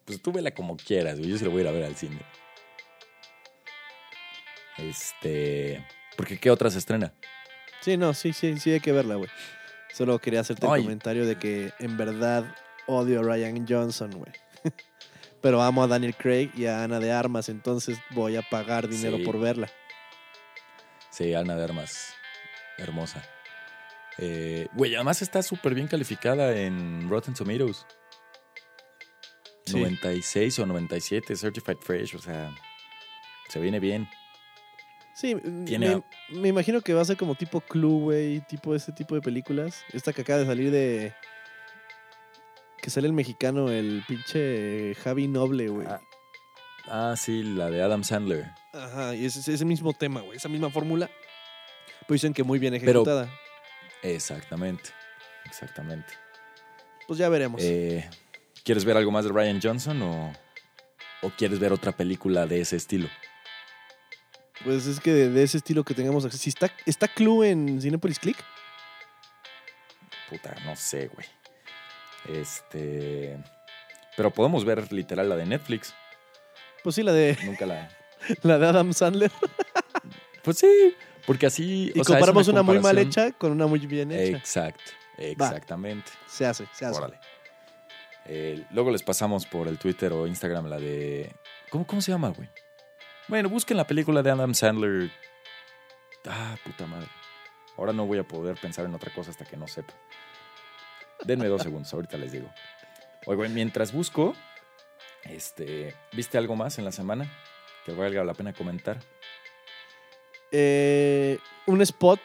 [0.06, 1.30] Pues tú vela como quieras, güey.
[1.32, 2.19] Yo se lo voy a ir a ver al cine.
[4.78, 5.86] Este.
[6.17, 7.13] Porque ¿qué otra se estrena?
[7.82, 9.30] Sí, no, sí, sí, sí hay que verla, güey.
[9.93, 12.45] Solo quería hacerte el comentario de que en verdad
[12.88, 14.32] odio a Ryan Johnson, güey.
[15.45, 19.17] Pero amo a Daniel Craig y a Ana de Armas, entonces voy a pagar dinero
[19.17, 19.23] Sí.
[19.23, 19.69] por verla.
[21.12, 22.15] Sí, Ana de Armas.
[22.79, 23.21] Hermosa.
[24.17, 27.86] Eh, Güey, además está súper bien calificada en Rotten Tomatoes.
[29.67, 29.77] Sí.
[29.77, 32.49] 96 o 97, Certified Fresh, o sea,
[33.47, 34.10] se viene bien.
[35.13, 39.13] Sí, me, me imagino que va a ser como tipo Clue, güey, tipo ese tipo
[39.13, 39.84] de películas.
[39.93, 41.13] Esta que acaba de salir de...
[42.86, 45.88] Que sale el mexicano, el pinche Javi Noble, güey.
[45.88, 46.02] Ah,
[46.88, 48.45] Ah, sí, la de Adam Sandler.
[48.74, 51.10] Ajá, y es es ese mismo tema, güey, esa misma fórmula.
[52.08, 53.28] Pues dicen que muy bien Pero- ejecutada.
[54.04, 54.91] Exactamente,
[55.45, 56.13] exactamente.
[57.08, 57.60] Pues ya veremos.
[57.63, 58.08] Eh,
[58.63, 60.32] ¿Quieres ver algo más de Ryan Johnson o,
[61.24, 63.10] o quieres ver otra película de ese estilo?
[64.63, 66.24] Pues es que de, de ese estilo que tengamos.
[66.36, 68.38] Si está, está Clue en Cinepolis Click.
[70.30, 71.26] Puta, no sé, güey.
[72.29, 73.38] Este.
[74.17, 75.93] Pero podemos ver literal la de Netflix.
[76.83, 77.89] Pues sí, la de, Nunca la.
[78.43, 79.31] la de Adam Sandler.
[80.43, 81.91] Pues sí, porque así.
[81.95, 84.38] Y o sea, es comparamos una, muy mal hecha con una muy bien hecha.
[84.38, 86.11] Exacto, exactamente.
[86.27, 86.99] Se hace, se hace.
[86.99, 87.19] Órale.
[88.25, 91.35] Eh, luego les pasamos por el Twitter o Instagram la de.
[91.71, 92.47] ¿Cómo, cómo se llama, güey?
[93.27, 95.09] Bueno, busquen la película de Adam Sandler.
[96.27, 97.07] Ah, puta madre.
[97.77, 99.93] Ahora no voy a poder pensar en otra cosa hasta que no sepa.
[101.25, 102.49] Denme dos segundos, ahorita les digo.
[103.25, 104.35] Oye, güey, mientras busco,
[105.23, 107.31] este, ¿viste algo más en la semana
[107.85, 108.99] que valga la pena comentar?
[110.51, 112.19] Eh, un spot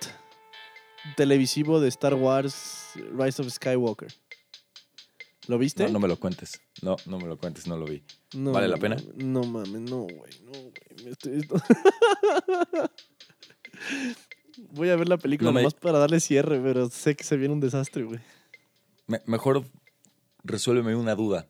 [1.16, 4.12] televisivo de Star Wars Rise of Skywalker.
[5.48, 5.84] ¿Lo viste?
[5.84, 6.60] No, no me lo cuentes.
[6.82, 8.04] No, no me lo cuentes, no lo vi.
[8.34, 8.96] No, ¿Vale la pena?
[9.16, 10.72] No mames, no, güey, no, güey.
[11.04, 11.48] me estoy-
[14.72, 17.36] Voy a ver la película No me- nomás para darle cierre, pero sé que se
[17.36, 18.20] viene un desastre, güey.
[19.10, 19.64] Me- mejor
[20.44, 21.48] resuélveme una duda.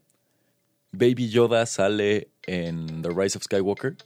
[0.93, 3.97] ¿Baby Yoda sale en The Rise of Skywalker?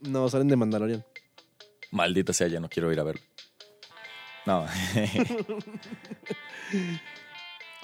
[0.00, 1.04] No, salen de Mandalorian.
[1.92, 3.22] Maldita sea, ya no quiero ir a verlo.
[4.44, 4.66] No.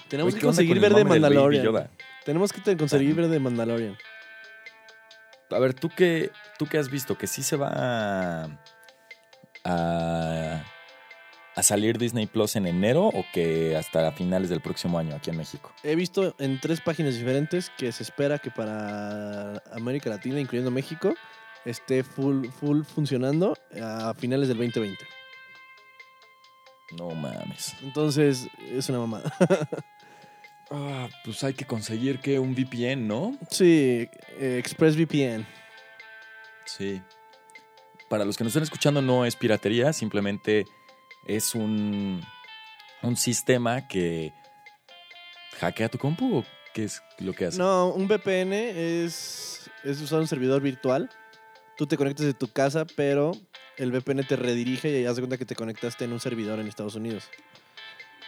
[0.09, 1.89] Tenemos que ¿qué onda conseguir ver de Mandalorian.
[2.25, 3.97] Tenemos que conseguir ver de Mandalorian.
[5.51, 7.17] A ver, ¿tú qué, ¿tú qué has visto?
[7.17, 8.59] ¿Que sí se va a,
[9.63, 10.63] a,
[11.57, 15.37] a salir Disney Plus en enero o que hasta finales del próximo año aquí en
[15.37, 15.73] México?
[15.83, 21.15] He visto en tres páginas diferentes que se espera que para América Latina, incluyendo México,
[21.65, 25.03] esté full, full funcionando a finales del 2020.
[26.99, 27.73] No mames.
[27.81, 29.33] Entonces, es una mamada.
[30.69, 33.37] Ah, pues hay que conseguir que un VPN, ¿no?
[33.49, 34.05] sí,
[34.37, 35.47] eh, ExpressVPN.
[36.65, 37.01] Sí.
[38.09, 40.65] Para los que nos están escuchando, no es piratería, simplemente
[41.27, 42.21] es un,
[43.03, 44.33] un sistema que
[45.59, 47.57] hackea tu compu o qué es lo que hace.
[47.57, 51.09] No, un VPN es, es usar un servidor virtual.
[51.77, 53.31] Tú te conectas de tu casa, pero
[53.77, 56.67] el VPN te redirige y haz de cuenta que te conectaste en un servidor en
[56.67, 57.29] Estados Unidos.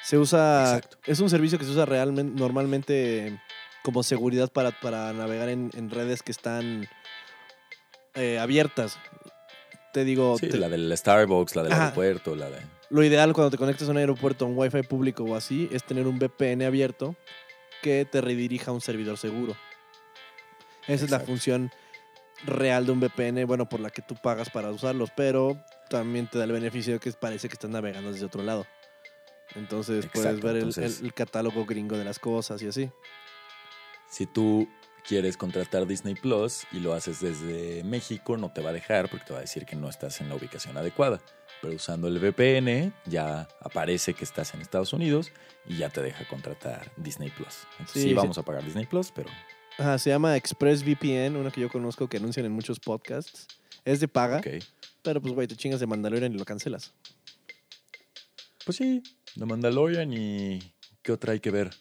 [0.03, 0.75] Se usa.
[0.75, 0.97] Exacto.
[1.05, 3.39] Es un servicio que se usa realmente, normalmente
[3.83, 6.87] como seguridad para, para navegar en, en redes que están
[8.15, 8.97] eh, abiertas.
[9.93, 11.83] Te digo, Sí, te- la del Starbucks, la del Ajá.
[11.85, 12.59] aeropuerto, la de...
[12.89, 15.83] lo ideal cuando te conectas a un aeropuerto, a un wifi público o así, es
[15.83, 17.15] tener un VPN abierto
[17.81, 19.55] que te redirija a un servidor seguro.
[20.87, 21.71] Esa es la función
[22.45, 26.37] real de un VPN, bueno, por la que tú pagas para usarlos, pero también te
[26.37, 28.65] da el beneficio de que parece que estás navegando desde otro lado.
[29.55, 32.89] Entonces puedes ver el- entonces- el, el catálogo gringo de las cosas y así.
[34.09, 34.67] Si tú
[35.07, 39.25] quieres contratar Disney Plus y lo haces desde México, no te va a dejar porque
[39.25, 41.19] te va a decir que no estás en la ubicación adecuada.
[41.61, 45.31] Pero usando el VPN ya aparece que estás en Estados Unidos
[45.67, 47.65] y ya te deja contratar Disney Plus.
[47.79, 48.13] Entonces, Sí, sí, sí.
[48.13, 49.29] vamos a pagar Disney Plus, pero
[49.77, 53.47] Ajá, se llama ExpressVPN, una que yo conozco que anuncian en muchos podcasts.
[53.85, 54.47] Es de paga, ok.
[55.01, 56.93] pero pues güey, te chingas de Mandalorian y lo cancelas.
[58.65, 59.01] Pues sí,
[59.37, 60.59] The Mandalorian y
[61.01, 61.71] ¿qué otra hay que ver?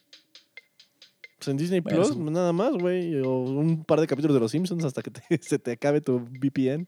[1.39, 3.21] Pues en Disney Bueno, Plus, nada más, güey.
[3.21, 6.19] O un par de capítulos de Los Simpsons hasta que te- se te acabe tu
[6.21, 6.87] VPN.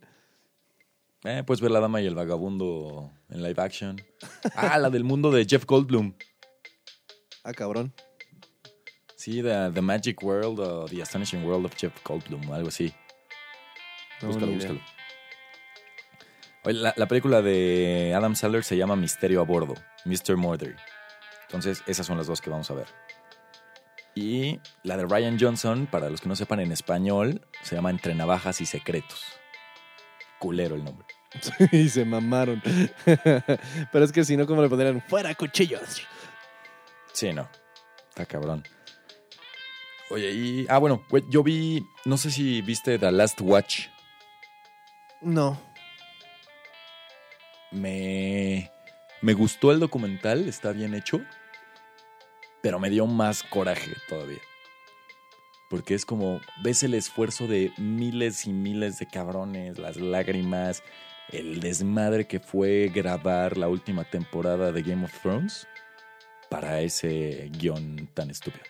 [1.24, 4.00] Eh, puedes ver La Dama y el Vagabundo en live action.
[4.54, 6.14] Ah, la del mundo de Jeff Goldblum.
[7.44, 7.92] Ah, cabrón.
[9.16, 12.94] Sí, The, The Magic World o The Astonishing World of Jeff Goldblum, algo así.
[14.22, 14.80] No, búscalo, búscalo.
[16.64, 19.74] Oye, la, la película de Adam Sandler se llama Misterio a Bordo,
[20.06, 20.37] Mr.
[20.37, 20.76] Murder.
[21.42, 22.87] Entonces, esas son las dos que vamos a ver.
[24.14, 28.14] Y la de Ryan Johnson, para los que no sepan en español, se llama Entre
[28.14, 29.24] Navajas y Secretos.
[30.40, 31.07] Culero el nombre.
[31.72, 32.61] y se mamaron.
[33.05, 35.00] Pero es que si no, ¿cómo le pondrían?
[35.03, 36.03] ¡Fuera cuchillos!
[37.12, 37.48] Sí, no.
[38.09, 38.64] Está cabrón.
[40.11, 40.66] Oye, y.
[40.68, 41.87] Ah, bueno, güey, yo vi.
[42.05, 43.88] No sé si viste The Last Watch.
[45.20, 45.61] No.
[47.70, 48.72] Me.
[49.20, 51.20] Me gustó el documental, está bien hecho.
[52.62, 54.40] Pero me dio más coraje todavía.
[55.70, 56.40] Porque es como.
[56.62, 60.83] Ves el esfuerzo de miles y miles de cabrones, las lágrimas,
[61.30, 65.66] el desmadre que fue grabar la última temporada de Game of Thrones
[66.50, 68.64] para ese guion tan estúpido.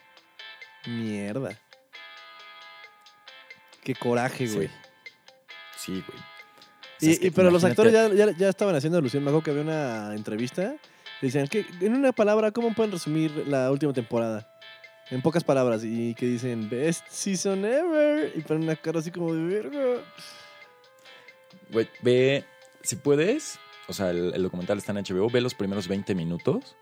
[0.86, 1.58] Mierda.
[3.82, 4.54] Qué coraje, Sí.
[4.56, 4.70] güey.
[5.78, 6.18] Sí, güey.
[6.18, 9.24] O sea, y- pero los actores ya, ya, ya estaban haciendo alusión.
[9.24, 10.74] Me acuerdo que había una entrevista.
[11.22, 14.46] Decían que en una palabra, ¿cómo pueden resumir la última temporada?
[15.10, 15.82] En pocas palabras.
[15.84, 18.32] Y que dicen, best season ever.
[18.36, 20.02] Y ponen una cara así como de verga.
[21.70, 22.44] Güey, ve,
[22.82, 23.58] si puedes,
[23.88, 26.76] o sea, el, documental está en HBO, ve los primeros 20 minutos.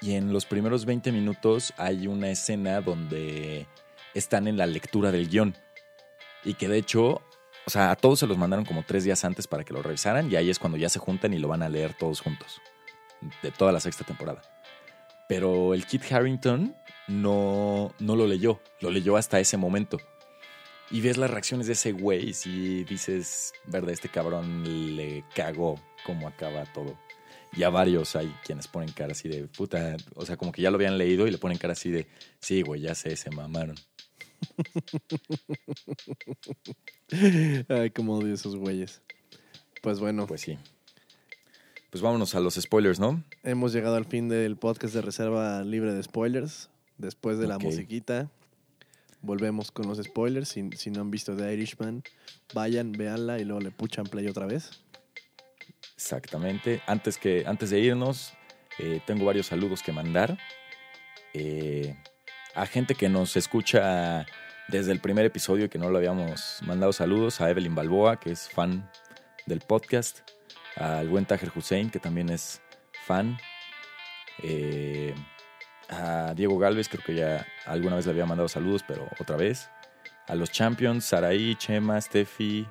[0.00, 3.66] Y en los primeros 20 minutos hay una escena donde
[4.14, 5.56] están en la lectura del guion.
[6.44, 7.22] Y que de hecho,
[7.66, 10.30] o sea, a todos se los mandaron como tres días antes para que lo revisaran.
[10.30, 12.60] Y ahí es cuando ya se juntan y lo van a leer todos juntos.
[13.42, 14.42] De toda la sexta temporada.
[15.28, 16.76] Pero el Kit Harrington
[17.08, 19.98] no, no lo leyó, lo leyó hasta ese momento.
[20.90, 26.28] Y ves las reacciones de ese güey y dices, verdad, este cabrón le cagó cómo
[26.28, 26.96] acaba todo.
[27.52, 30.70] Y a varios hay quienes ponen cara así de puta, o sea, como que ya
[30.70, 32.06] lo habían leído y le ponen cara así de,
[32.38, 33.76] sí, güey, ya sé, se mamaron.
[37.68, 39.02] Ay, cómo odio esos güeyes.
[39.82, 40.26] Pues bueno.
[40.26, 40.58] Pues sí.
[41.90, 43.22] Pues vámonos a los spoilers, ¿no?
[43.42, 46.68] Hemos llegado al fin del podcast de reserva libre de spoilers.
[46.98, 48.30] Después de la musiquita,
[49.20, 50.48] volvemos con los spoilers.
[50.48, 52.02] Si, si no han visto The Irishman,
[52.54, 54.70] vayan, véanla y luego le puchan play otra vez.
[55.94, 56.82] Exactamente.
[56.86, 58.32] Antes, que, antes de irnos,
[58.78, 60.38] eh, tengo varios saludos que mandar.
[61.34, 61.96] Eh,
[62.54, 64.26] a gente que nos escucha
[64.68, 67.40] desde el primer episodio que no lo habíamos mandado saludos.
[67.40, 68.90] A Evelyn Balboa, que es fan
[69.46, 70.20] del podcast.
[70.76, 72.60] Al buen Tajer Hussein, que también es
[73.06, 73.38] fan.
[74.42, 75.14] Eh,
[75.88, 79.68] a Diego Galvez, creo que ya alguna vez le había mandado saludos, pero otra vez.
[80.28, 82.66] A los Champions, Saraí, Chema, Steffi,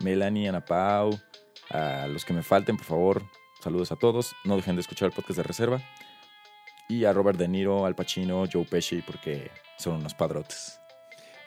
[0.00, 1.18] Melanie, Ana Pau.
[1.70, 3.22] A los que me falten, por favor,
[3.62, 4.34] saludos a todos.
[4.44, 5.80] No dejen de escuchar el podcast de reserva.
[6.88, 10.78] Y a Robert De Niro, Al Pacino, Joe Pesci, porque son unos padrotes.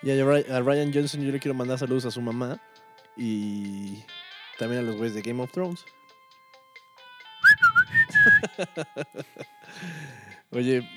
[0.02, 2.62] Y a Ry- a Ryan Johnson yo le quiero mandar saludos a su mamá.
[3.16, 4.04] Y
[4.58, 5.84] también a los güeyes de Game of Thrones.
[10.54, 10.88] Oye,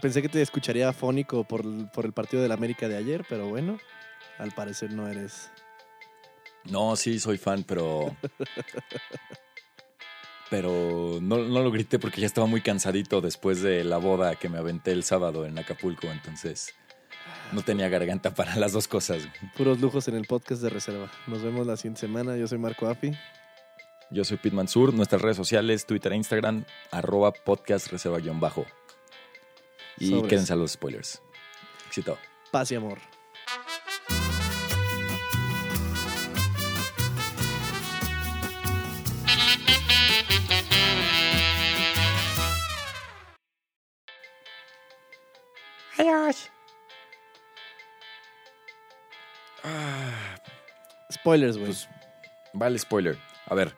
[0.00, 3.24] pensé que te escucharía afónico por, el- por el partido de la América de ayer,
[3.28, 3.78] pero bueno,
[4.38, 5.50] al parecer no eres.
[6.64, 8.14] No, sí, soy fan, pero.
[10.50, 14.48] Pero no, no lo grité porque ya estaba muy cansadito después de la boda que
[14.50, 16.08] me aventé el sábado en Acapulco.
[16.08, 16.74] Entonces
[17.52, 19.26] no tenía garganta para las dos cosas.
[19.56, 21.10] Puros lujos en el podcast de reserva.
[21.26, 22.36] Nos vemos la siguiente semana.
[22.36, 23.12] Yo soy Marco Afi.
[24.10, 24.92] Yo soy Pete Mansur.
[24.92, 28.66] Nuestras redes sociales, Twitter e Instagram, arroba podcast reserva guion bajo.
[29.98, 30.28] Y Sobres.
[30.30, 31.22] quédense a los spoilers.
[31.86, 32.18] Éxito.
[32.50, 32.98] Paz y amor.
[45.98, 46.50] Adiós.
[49.64, 50.36] Ah,
[51.12, 51.66] Spoilers, güey.
[51.66, 51.88] pues,
[52.52, 53.18] vale, spoiler.
[53.46, 53.74] A ver,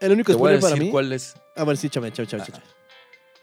[0.00, 0.90] el único te voy a spoiler para mí.
[0.90, 1.34] cuál es.
[1.56, 2.62] A ver, sí, chame, chame, chame, chame.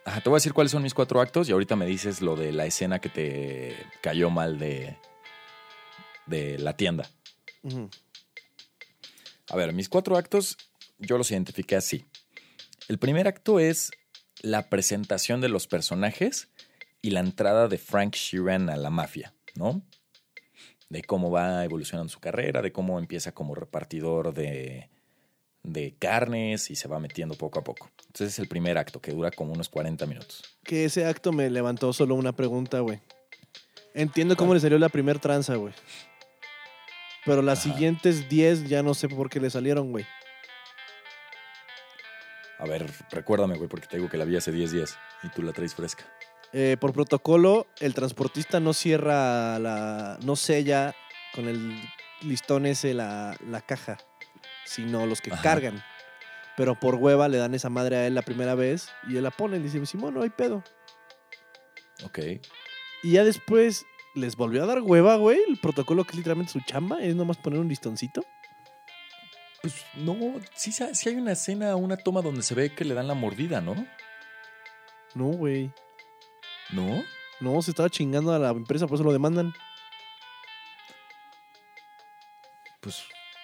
[0.06, 2.36] Ajá, te voy a decir cuáles son mis cuatro actos y ahorita me dices lo
[2.36, 4.98] de la escena que te cayó mal de,
[6.26, 7.10] de la tienda.
[9.50, 10.58] A ver, mis cuatro actos
[11.00, 12.06] yo los identifiqué así.
[12.90, 13.92] El primer acto es
[14.42, 16.50] la presentación de los personajes
[17.02, 19.82] y la entrada de Frank Sheeran a la mafia, ¿no?
[20.90, 24.90] De cómo va evolucionando su carrera, de cómo empieza como repartidor de,
[25.64, 27.90] de carnes y se va metiendo poco a poco.
[28.08, 30.44] Entonces es el primer acto que dura como unos 40 minutos.
[30.64, 33.00] Que ese acto me levantó solo una pregunta, güey.
[33.94, 35.74] Entiendo cómo le salió la primer tranza, güey.
[37.26, 37.72] Pero las Ajá.
[37.72, 40.06] siguientes 10 ya no sé por qué le salieron, güey.
[42.60, 45.42] A ver, recuérdame, güey, porque te digo que la vi hace 10 días y tú
[45.42, 46.06] la traes fresca.
[46.54, 50.20] Eh, por protocolo, el transportista no cierra la.
[50.24, 50.96] no sella
[51.34, 51.82] con el
[52.22, 53.98] listón ese la, la caja,
[54.66, 55.42] sino los que Ajá.
[55.42, 55.84] cargan.
[56.56, 59.32] Pero por hueva le dan esa madre a él la primera vez y él la
[59.32, 60.64] pone y dice, Simón, no hay pedo.
[62.04, 62.20] Ok.
[63.02, 63.86] Y ya después
[64.16, 65.40] les volvió a dar hueva, güey.
[65.48, 68.24] El protocolo que es literalmente su chamba es nomás poner un listoncito.
[69.62, 70.16] Pues no,
[70.56, 73.62] sí, sí hay una escena, una toma donde se ve que le dan la mordida,
[73.62, 73.88] ¿no?
[75.16, 75.72] No, güey.
[76.72, 77.04] ¿No?
[77.40, 79.54] No, se estaba chingando a la empresa, por eso lo demandan.
[82.82, 83.04] Pues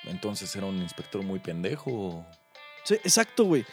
[0.10, 2.26] entonces era un inspector muy pendejo.
[2.84, 3.66] Sí, exacto, güey.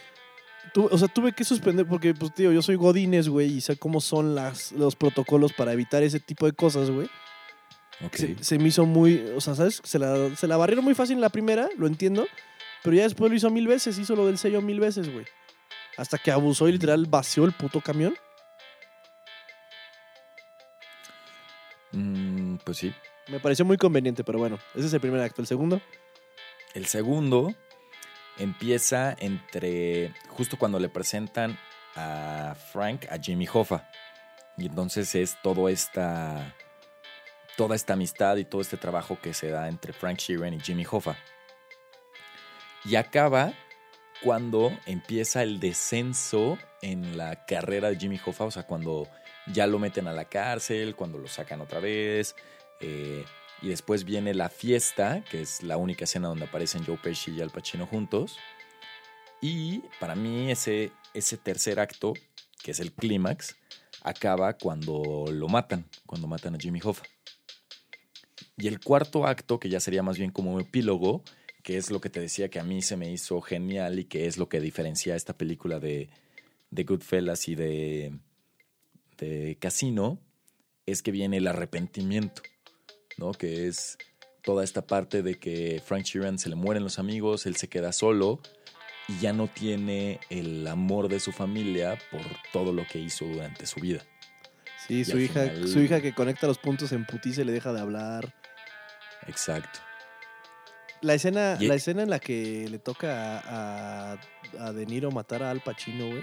[0.74, 3.76] Tu- o sea, tuve que suspender porque, pues, tío, yo soy Godines, güey, y sé
[3.76, 7.08] cómo son las, los protocolos para evitar ese tipo de cosas, güey.
[8.04, 8.14] Ok.
[8.16, 9.80] Se, se me hizo muy, o sea, ¿sabes?
[9.84, 12.26] Se la, se la barrieron muy fácil en la primera, lo entiendo,
[12.82, 15.24] pero ya después lo hizo mil veces, hizo lo del sello mil veces, güey.
[15.96, 18.14] Hasta que abusó y literal vació el puto camión.
[21.92, 22.92] Mm, pues sí.
[23.28, 25.40] Me pareció muy conveniente, pero bueno, ese es el primer acto.
[25.40, 25.80] El segundo,
[26.76, 27.54] El segundo
[28.36, 31.58] empieza entre justo cuando le presentan
[31.94, 33.88] a Frank a Jimmy Hoffa.
[34.58, 36.54] Y entonces es todo esta
[37.56, 40.84] toda esta amistad y todo este trabajo que se da entre Frank Sheeran y Jimmy
[40.84, 41.16] Hoffa.
[42.84, 43.54] Y acaba
[44.22, 49.08] cuando empieza el descenso en la carrera de Jimmy Hoffa, o sea, cuando
[49.46, 52.36] ya lo meten a la cárcel, cuando lo sacan otra vez,
[52.80, 53.24] eh,
[53.62, 57.40] y después viene la fiesta, que es la única escena donde aparecen Joe Pesci y
[57.40, 58.36] Al Pacino juntos.
[59.40, 62.14] Y para mí ese, ese tercer acto,
[62.62, 63.56] que es el clímax,
[64.02, 67.04] acaba cuando lo matan, cuando matan a Jimmy Hoffa.
[68.56, 71.22] Y el cuarto acto, que ya sería más bien como un epílogo,
[71.62, 74.26] que es lo que te decía que a mí se me hizo genial y que
[74.26, 76.08] es lo que diferencia esta película de,
[76.70, 78.18] de Goodfellas y de,
[79.18, 80.20] de Casino,
[80.86, 82.42] es que viene el arrepentimiento,
[83.16, 83.32] ¿no?
[83.32, 83.96] Que es
[84.42, 87.92] toda esta parte de que Frank Sheeran se le mueren los amigos, él se queda
[87.92, 88.40] solo
[89.08, 92.20] y ya no tiene el amor de su familia por
[92.52, 94.02] todo lo que hizo durante su vida.
[94.86, 97.52] Sí, Y su hija, final- su hija que conecta los puntos en putiza y le
[97.52, 98.34] deja de hablar.
[99.26, 99.80] Exacto.
[101.02, 104.18] La escena, Y- la escena en la que le toca a, a,
[104.60, 106.22] a De Niro matar a Al Pacino, güey,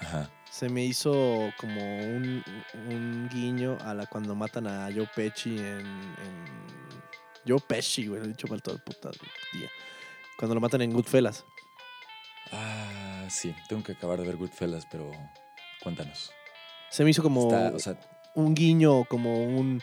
[0.00, 0.30] Ajá.
[0.58, 2.42] Se me hizo como un,
[2.88, 6.44] un guiño a la cuando matan a Joe Pesci en, en
[7.46, 9.08] Joe Pesci, güey, lo he dicho mal todo el puta
[9.52, 9.70] día.
[10.36, 11.44] Cuando lo matan en Goodfellas.
[12.50, 15.12] Ah, sí, tengo que acabar de ver Goodfellas, pero
[15.80, 16.32] cuéntanos.
[16.90, 17.96] Se me hizo como Está, o sea,
[18.34, 19.80] un guiño, como un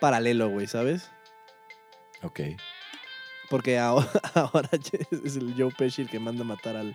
[0.00, 1.10] paralelo, güey, ¿sabes?
[2.22, 2.40] ok.
[3.48, 4.68] Porque ahora, ahora
[5.24, 6.94] es el Joe Pesci el que manda a matar al,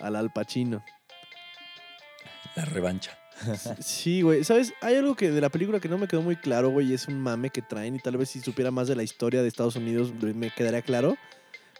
[0.00, 0.82] al Al Pacino.
[2.60, 3.16] La revancha.
[3.80, 4.44] Sí, güey.
[4.44, 4.74] ¿Sabes?
[4.82, 7.18] Hay algo que de la película que no me quedó muy claro, güey, es un
[7.18, 10.12] mame que traen, y tal vez si supiera más de la historia de Estados Unidos
[10.12, 11.16] me quedaría claro.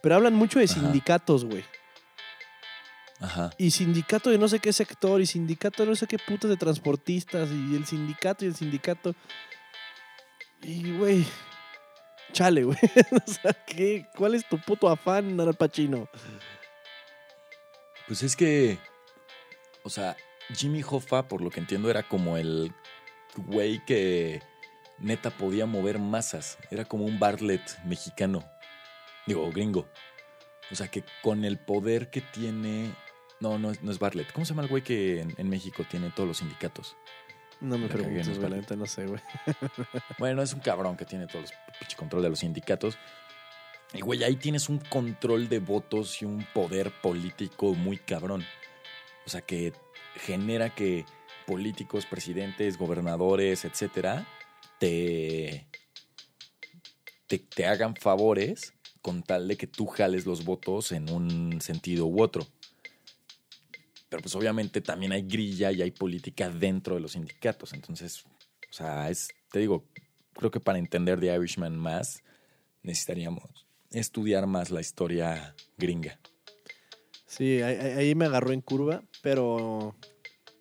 [0.03, 0.75] Pero hablan mucho de Ajá.
[0.75, 1.63] sindicatos, güey.
[3.21, 3.51] Ajá.
[3.59, 6.57] Y sindicato de no sé qué sector, y sindicato de no sé qué putas de
[6.57, 9.15] transportistas, y el sindicato y el sindicato.
[10.63, 11.27] Y, güey.
[12.33, 12.79] Chale, güey.
[13.27, 14.07] o sea, ¿qué?
[14.17, 16.09] ¿cuál es tu puto afán, Al Pacino?
[18.07, 18.79] Pues es que,
[19.83, 20.17] o sea,
[20.55, 22.73] Jimmy Hoffa, por lo que entiendo, era como el
[23.37, 24.43] güey que
[24.99, 26.59] neta podía mover masas.
[26.71, 28.45] Era como un Bartlett mexicano.
[29.27, 29.89] Digo, gringo.
[30.71, 32.95] O sea, que con el poder que tiene...
[33.41, 34.33] No, no, es- no es Bartlett.
[34.33, 36.97] ¿Cómo se llama el güey que en, en México tiene todos los sindicatos?
[37.61, 39.21] No me preguntes, no no sé, güey.
[40.19, 41.49] Bueno, es un cabrón que tiene todo el
[41.79, 42.97] pinche control de los sindicatos.
[43.93, 48.45] Y güey, ahí tienes un control de votos y un poder político muy cabrón.
[49.27, 49.73] O sea, que
[50.17, 51.05] genera que
[51.47, 54.27] políticos, presidentes, gobernadores, etcétera,
[54.79, 55.67] te,
[57.27, 62.23] te, hagan favores con tal de que tú jales los votos en un sentido u
[62.23, 62.47] otro.
[64.09, 67.73] Pero pues obviamente también hay grilla y hay política dentro de los sindicatos.
[67.73, 69.85] Entonces, o sea, es, te digo,
[70.35, 72.23] creo que para entender The Irishman más,
[72.83, 76.19] necesitaríamos estudiar más la historia gringa.
[77.27, 79.95] Sí, ahí me agarró en curva, pero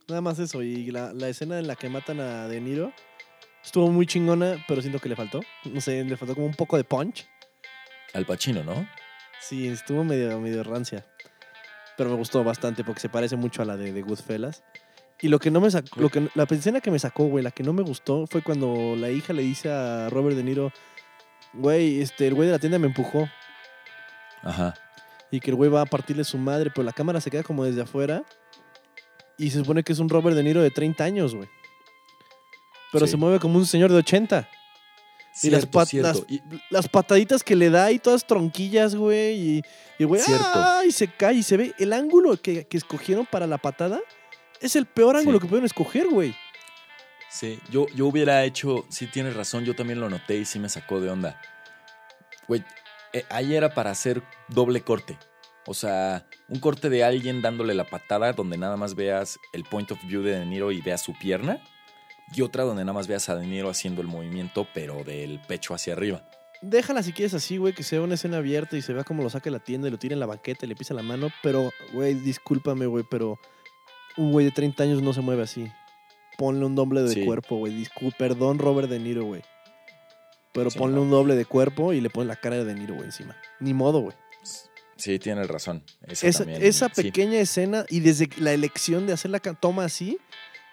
[0.07, 0.61] nada más eso.
[0.63, 2.91] Y la, la escena en la que matan a De Niro
[3.63, 5.41] estuvo muy chingona, pero siento que le faltó.
[5.65, 7.27] No sé, le faltó como un poco de punch.
[8.13, 8.87] Al Pacino, ¿no?
[9.41, 11.05] Sí, estuvo medio, medio rancia.
[11.97, 14.63] Pero me gustó bastante porque se parece mucho a la de, de Goodfellas.
[15.21, 17.51] Y lo que no me sacó, lo que, la escena que me sacó, güey, la
[17.51, 20.71] que no me gustó fue cuando la hija le dice a Robert De Niro,
[21.53, 23.29] güey, este, el güey de la tienda me empujó.
[24.41, 24.73] Ajá.
[25.31, 27.65] y que el güey va a partirle su madre, pero la cámara se queda como
[27.65, 28.23] desde afuera
[29.39, 31.49] y se supone que es un Robert De Niro de 30 años, güey.
[32.91, 33.11] Pero Sí.
[33.11, 34.47] se mueve como un señor de 80.
[35.41, 36.07] y las, Cierto, pat- cierto.
[36.09, 39.61] las, Y- las pataditas que le da y todas tronquillas, güey.
[39.97, 40.43] Y, güey, Cierto.
[40.53, 40.81] ¡ah!
[40.85, 41.73] y se cae y se ve.
[41.79, 44.01] El ángulo que, que escogieron para la patada
[44.59, 45.43] es el peor ángulo Sí.
[45.43, 46.35] que pueden escoger, güey.
[47.29, 50.67] Sí, yo, yo hubiera hecho, sí tienes razón, yo también lo noté y sí me
[50.67, 51.39] sacó de onda.
[52.49, 52.65] Güey,
[53.13, 55.17] eh, ahí era para hacer doble corte.
[55.65, 59.91] O sea, un corte de alguien dándole la patada donde nada más veas el point
[59.91, 61.61] of view de De Niro y veas su pierna.
[62.33, 65.73] Y otra donde nada más veas a De Niro haciendo el movimiento, pero del pecho
[65.73, 66.23] hacia arriba.
[66.61, 69.29] Déjala si quieres así, güey, que sea una escena abierta y se vea cómo lo
[69.29, 71.29] saca de la tienda y lo tira en la banqueta y le pisa la mano.
[71.41, 73.39] Pero, güey, discúlpame, güey, pero
[74.17, 75.71] un güey de 30 años no se mueve así.
[76.37, 77.25] Ponle un doble de Sí.
[77.25, 77.73] cuerpo, güey.
[77.73, 79.41] Discul- Perdón, Robert De Niro, güey.
[80.53, 81.03] Pero Sí, ponle no.
[81.03, 83.35] un doble de cuerpo y le pones la cara de De Niro, güey, encima.
[83.59, 84.15] Ni modo, güey.
[84.99, 85.83] Sí, tienes razón.
[86.07, 87.03] Esa, Esa, también, esa sí.
[87.03, 90.17] pequeña escena y desde la elección de hacer la toma así,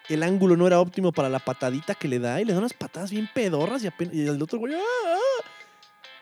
[0.09, 2.73] el ángulo no era óptimo para la patadita que le da y le da unas
[2.73, 4.73] patadas bien pedorras y, apenas, y el otro güey.
[4.75, 4.79] ¡ah!
[4.79, 5.45] ¡ah!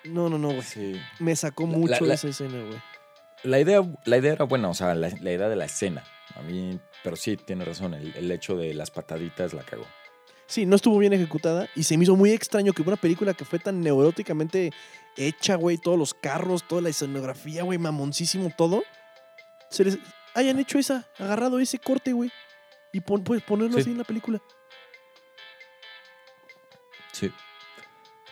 [0.06, 0.62] No, no, no, güey.
[0.62, 0.95] Sí.
[1.20, 2.80] Me sacó mucho la- la- esa escena, güey.
[3.43, 6.03] La idea, la idea era buena, o sea, la, la idea de la escena.
[6.36, 9.86] A mí, pero sí, tiene razón, el, el hecho de las pataditas la cagó.
[10.47, 13.45] Sí, no estuvo bien ejecutada y se me hizo muy extraño que una película que
[13.45, 14.72] fue tan neuróticamente
[15.18, 18.84] hecha, güey, todos los carros, toda la escenografía, güey, mamoncísimo todo,
[19.70, 19.97] se les
[20.34, 22.32] hayan hecho esa, agarrado ese corte, güey,
[22.91, 23.82] y pon, pues, ponerlo Sí.
[23.82, 24.41] así en la película.
[27.11, 27.32] Sí.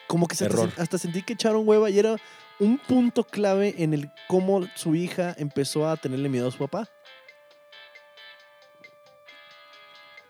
[0.07, 2.17] Como que hasta, hasta sentí que echaron hueva y era
[2.59, 6.89] un punto clave en el cómo su hija empezó a tenerle miedo a su papá.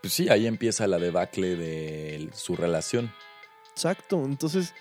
[0.01, 3.14] pues sí, ahí empieza la debacle de su relación.
[3.72, 4.22] Exacto.
[4.26, 4.74] Entonces,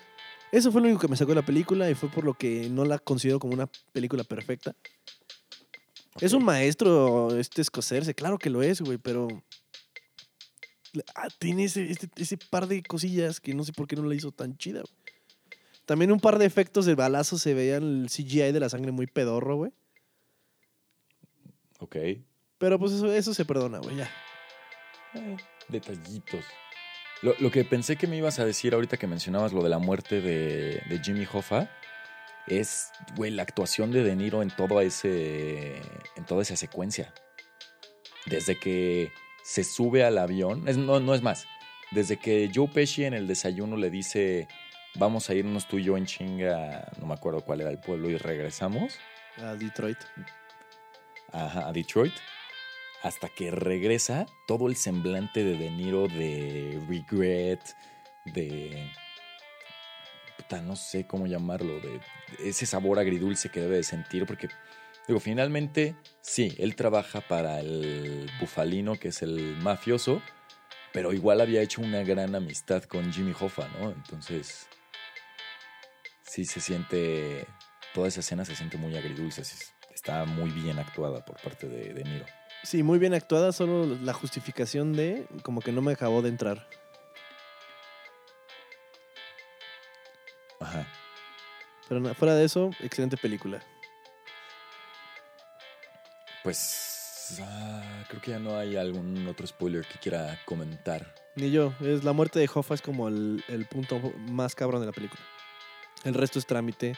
[0.53, 2.69] eso fue lo único que me sacó de la película y fue por lo que
[2.69, 4.75] no la considero como una película perfecta.
[6.21, 9.27] Es un maestro este escocerse, claro que lo es, güey, pero
[11.15, 14.13] ah, tiene ese, este, ese, par de cosillas que no sé por qué no la
[14.13, 14.81] hizo tan chida.
[14.81, 14.93] Güey.
[15.85, 19.07] También un par de efectos de balazo se veían el CGI de la sangre muy
[19.07, 19.71] pedorro, güey.
[21.79, 21.95] Ok.
[22.59, 24.09] Pero pues eso, eso se perdona, güey, ya.
[25.15, 25.37] Eh,
[25.67, 26.45] detallitos.
[27.23, 30.19] Lo, que pensé que me ibas a decir ahorita que mencionabas lo de la muerte
[30.19, 31.69] de, de Jimmy Hoffa
[32.47, 35.77] es, güey, la actuación de De Niro en, todo ese,
[36.17, 37.13] en toda esa secuencia.
[38.25, 39.11] Desde que
[39.43, 41.45] se sube al avión, no, no es más,
[41.91, 44.47] desde que Joe Pesci en el desayuno le dice,
[44.95, 48.09] vamos a irnos tú y yo en chinga, no me acuerdo cuál era el pueblo,
[48.09, 48.97] y regresamos.
[49.37, 49.97] A Detroit.
[51.31, 52.13] Ajá, a Detroit.
[53.03, 57.61] Hasta que regresa todo el semblante de De Niro de regret,
[58.25, 58.89] de
[60.61, 61.99] no sé cómo llamarlo, de
[62.39, 64.49] ese sabor agridulce que debe de sentir, porque,
[65.07, 70.21] digo, finalmente, sí, él trabaja para el bufalino, que es el mafioso,
[70.91, 73.91] pero igual había hecho una gran amistad con Jimmy Hoffa, ¿no?
[73.91, 74.67] Entonces,
[76.21, 77.47] sí se siente,
[77.93, 79.41] toda esa escena se siente muy agridulce,
[79.93, 82.25] está muy bien actuada por parte de, de Niro.
[82.63, 86.67] Sí, muy bien actuada, solo la justificación de como que no me acabó de entrar.
[90.59, 90.87] Ajá.
[91.89, 93.61] Pero fuera de eso, excelente película.
[96.43, 101.13] Pues ah, creo que ya no hay algún otro spoiler que quiera comentar.
[101.35, 101.73] Ni yo.
[101.81, 103.99] Es la muerte de Hoffa es como el, punto
[104.29, 105.21] más cabrón de la película.
[106.03, 106.95] El resto es trámite.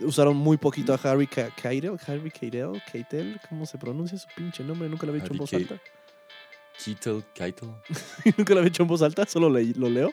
[0.00, 1.98] Usaron muy poquito a Harry Keitel.
[2.06, 4.88] Harry Keitel, Keitel, ¿cómo se pronuncia su pinche nombre?
[4.88, 5.80] Nunca lo había hecho en voz alta.
[6.84, 7.70] Keitel, Keitel.
[8.36, 10.12] Nunca lo había hecho en voz alta, solo lo leo.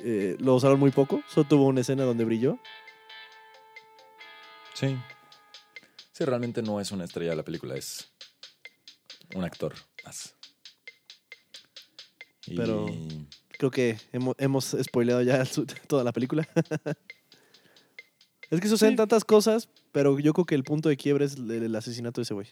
[0.00, 1.22] Eh, lo usaron muy poco.
[1.28, 2.58] Solo tuvo una escena donde brilló.
[4.74, 4.96] Sí.
[6.12, 8.12] Sí, realmente no es una estrella de la película, es
[9.34, 10.34] un actor más.
[12.56, 12.86] Pero
[13.50, 15.44] creo que hemos, hemos spoileado ya
[15.86, 16.46] toda la película.
[18.52, 21.74] es que suceden tantas cosas, pero yo creo que el punto de quiebre es el,
[21.74, 22.48] asesinato de ese güey.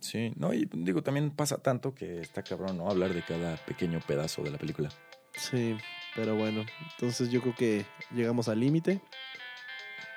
[0.00, 2.90] Sí, no, y digo, también pasa tanto que está cabrón, ¿no?
[2.90, 4.90] Hablar de cada pequeño pedazo de la película.
[5.32, 5.74] Sí,
[6.14, 9.00] pero bueno, entonces yo creo que llegamos al límite.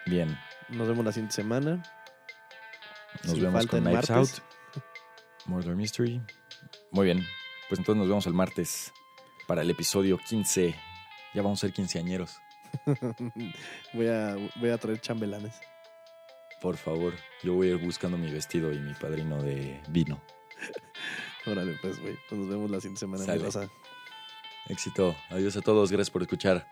[0.06, 0.38] Bien.
[0.68, 1.84] Nos vemos la siguiente semana.
[3.24, 4.30] Nos vemos con Knives Out.
[5.46, 6.22] Murder Mystery.
[6.92, 7.26] Muy bien.
[7.70, 8.92] Pues entonces nos vemos el martes
[9.48, 10.76] para el episodio 15.
[11.34, 12.38] Ya vamos a ser quinceañeros.
[13.94, 15.60] voy, a, voy a traer chambelanes.
[16.62, 17.14] Por favor,
[17.44, 20.22] yo voy a ir buscando mi vestido y mi padrino de vino.
[21.46, 22.16] Órale, pues, güey.
[22.30, 23.26] Pues nos vemos la siguiente semana.
[24.68, 25.16] Éxito.
[25.30, 25.92] Adiós a todos.
[25.92, 26.68] Gracias por escuchar.